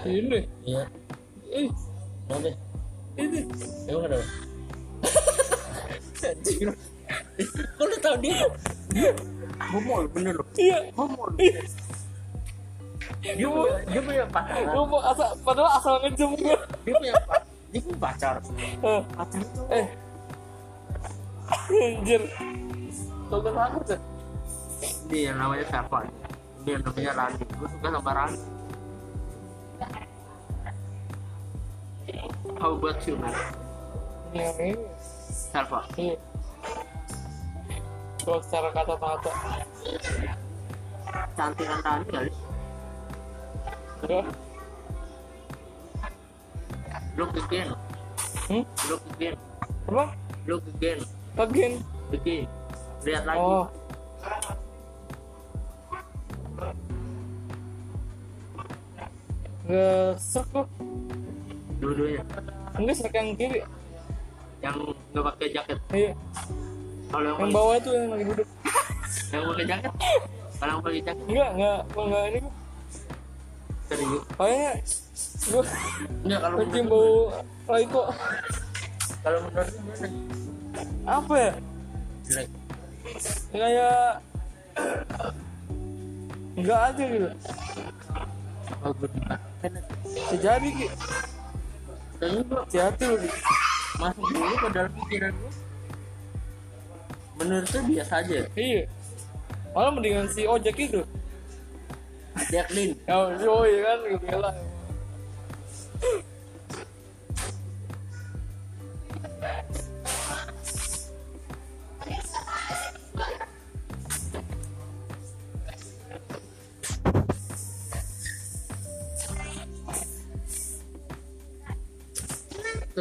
Ini. 0.05 0.45
iya. 0.65 0.85
Ih, 1.49 1.69
kenapa? 2.29 2.53
Ini. 3.17 3.41
emang 3.89 4.05
kenapa 4.05 4.50
kok 6.21 7.85
lu 7.85 7.97
tau 7.97 8.15
dia? 8.17 8.45
Homol 9.71 10.03
bener 10.09 10.33
loh 10.35 10.47
Iya. 10.55 10.77
homol 10.93 11.29
Ih, 11.37 11.53
dia 13.21 13.45
punya 13.45 13.75
dia 13.85 14.01
punya 14.01 14.25
pacar 14.27 14.61
gue 14.63 14.83
mau 14.83 15.01
asal 15.03 15.29
padahal 15.41 15.71
asal 15.75 15.93
ngejem 16.01 16.31
gue. 16.33 16.55
dia 16.81 16.93
punya 16.95 17.13
pa- 17.23 17.45
dia 17.69 17.79
punya 17.79 17.99
pacar. 17.99 18.35
Eh, 18.81 19.01
pacar 19.11 19.39
itu 19.39 19.61
eh. 19.69 19.87
Anjir. 21.71 22.21
Tuh 23.27 23.37
gue 23.39 23.51
takut 23.51 23.85
ya. 23.85 23.97
dia 25.07 25.21
yang 25.29 25.37
namanya 25.37 25.65
siapa? 25.67 25.97
Dia 26.61 26.71
yang 26.73 26.83
namanya 26.83 27.11
Rani. 27.13 27.43
Gue 27.49 27.67
suka 27.69 27.87
sama 27.89 28.11
Rani. 28.11 28.39
How 32.57 32.71
about 32.73 33.01
you 33.05 33.15
man? 33.17 33.33
Yang 34.31 34.77
siapa 35.51 35.79
Iya. 35.99 36.15
Kalau 38.21 38.39
secara 38.45 38.69
kata-kata. 38.71 39.31
cantikan 41.35 41.79
Rani 41.81 42.05
kali 42.07 42.31
Udah. 44.01 44.25
look 47.17 47.33
again 47.35 47.67
hmm? 48.47 48.63
look 48.87 49.03
again 49.17 49.35
apa? 49.89 50.05
Look 50.47 50.63
again 50.77 50.99
again 51.35 51.73
again 52.13 52.45
lihat 53.01 53.23
lagi. 53.25 53.41
Oh. 53.41 53.65
Serak 60.21 60.45
kok. 60.51 60.67
Dua-duanya. 61.81 62.21
Enggak 62.77 62.95
serak 62.99 63.13
yang 63.17 63.33
kiri 63.39 63.59
yang 64.61 64.77
nggak 65.11 65.25
pakai 65.33 65.47
jaket. 65.53 65.77
Iya. 65.91 66.11
Kalau 67.11 67.27
yang, 67.27 67.37
yang 67.43 67.51
bawah 67.51 67.75
tuh 67.83 67.93
yang 67.97 68.09
lagi 68.13 68.23
duduk 68.29 68.49
yang 69.33 69.43
pakai 69.51 69.65
jaket? 69.67 69.91
Kalau 70.57 70.71
yang 70.71 70.81
pakai 70.85 71.01
jaket? 71.03 71.25
Enggak 71.27 71.49
enggak 71.57 71.79
enggak 71.97 72.23
ini. 72.23 72.39
Kok 72.41 72.55
serius? 73.91 74.23
Kayaknya 74.37 74.71
gue 75.41 75.63
enggak 76.23 76.39
kalau 76.39 76.55
menurut 76.61 76.85
bau 76.87 77.11
Raiko 77.67 78.03
kalau 79.21 79.39
menurut 79.45 79.73
apa 81.05 81.33
ya? 81.35 81.51
Jelek. 82.25 82.47
Kayak 83.51 84.01
enggak 86.55 86.79
aja 86.89 87.03
gitu. 87.09 87.29
Bagus 88.81 89.11
banget 89.21 89.41
jadi 90.41 90.69
ki. 90.73 90.87
Kayaknya 92.17 92.41
gua 92.45 92.81
hati 92.85 93.03
lu 93.05 93.15
Ki. 93.21 93.29
Masuk 93.99 94.25
dulu 94.31 94.55
ke 94.55 94.67
dalam 94.71 94.91
pikiran 95.03 95.33
gua. 95.35 95.53
Menurut 97.41 97.67
tuh 97.67 97.83
biasa 97.83 98.13
aja. 98.21 98.39
Iya. 98.53 98.83
Malah 99.73 99.91
mendingan 99.95 100.27
si 100.29 100.45
ojek 100.45 100.77
itu. 100.77 101.01
Jacqueline 102.51 102.95
ya 103.07 103.15
oh 103.47 103.63
iya 103.67 103.79
kan 103.83 103.99
gue 104.07 104.19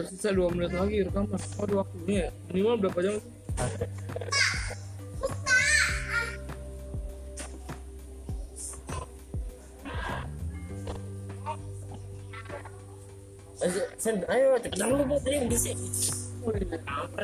tersisa 0.00 0.32
dua 0.32 0.48
menit 0.48 0.72
lagi 0.72 1.04
rekaman 1.04 1.36
waduh 1.60 1.76
waktunya 1.84 2.16
ya 2.24 2.28
minimal 2.48 2.76
berapa 2.80 3.00
jam 3.04 3.16
Sen, 14.00 14.24
ayo 14.32 14.56
cepetan 14.56 14.88
lu 14.96 15.04
buat 15.04 15.20
yang 15.28 15.44
bisik. 15.44 15.76
Hah? 16.88 17.20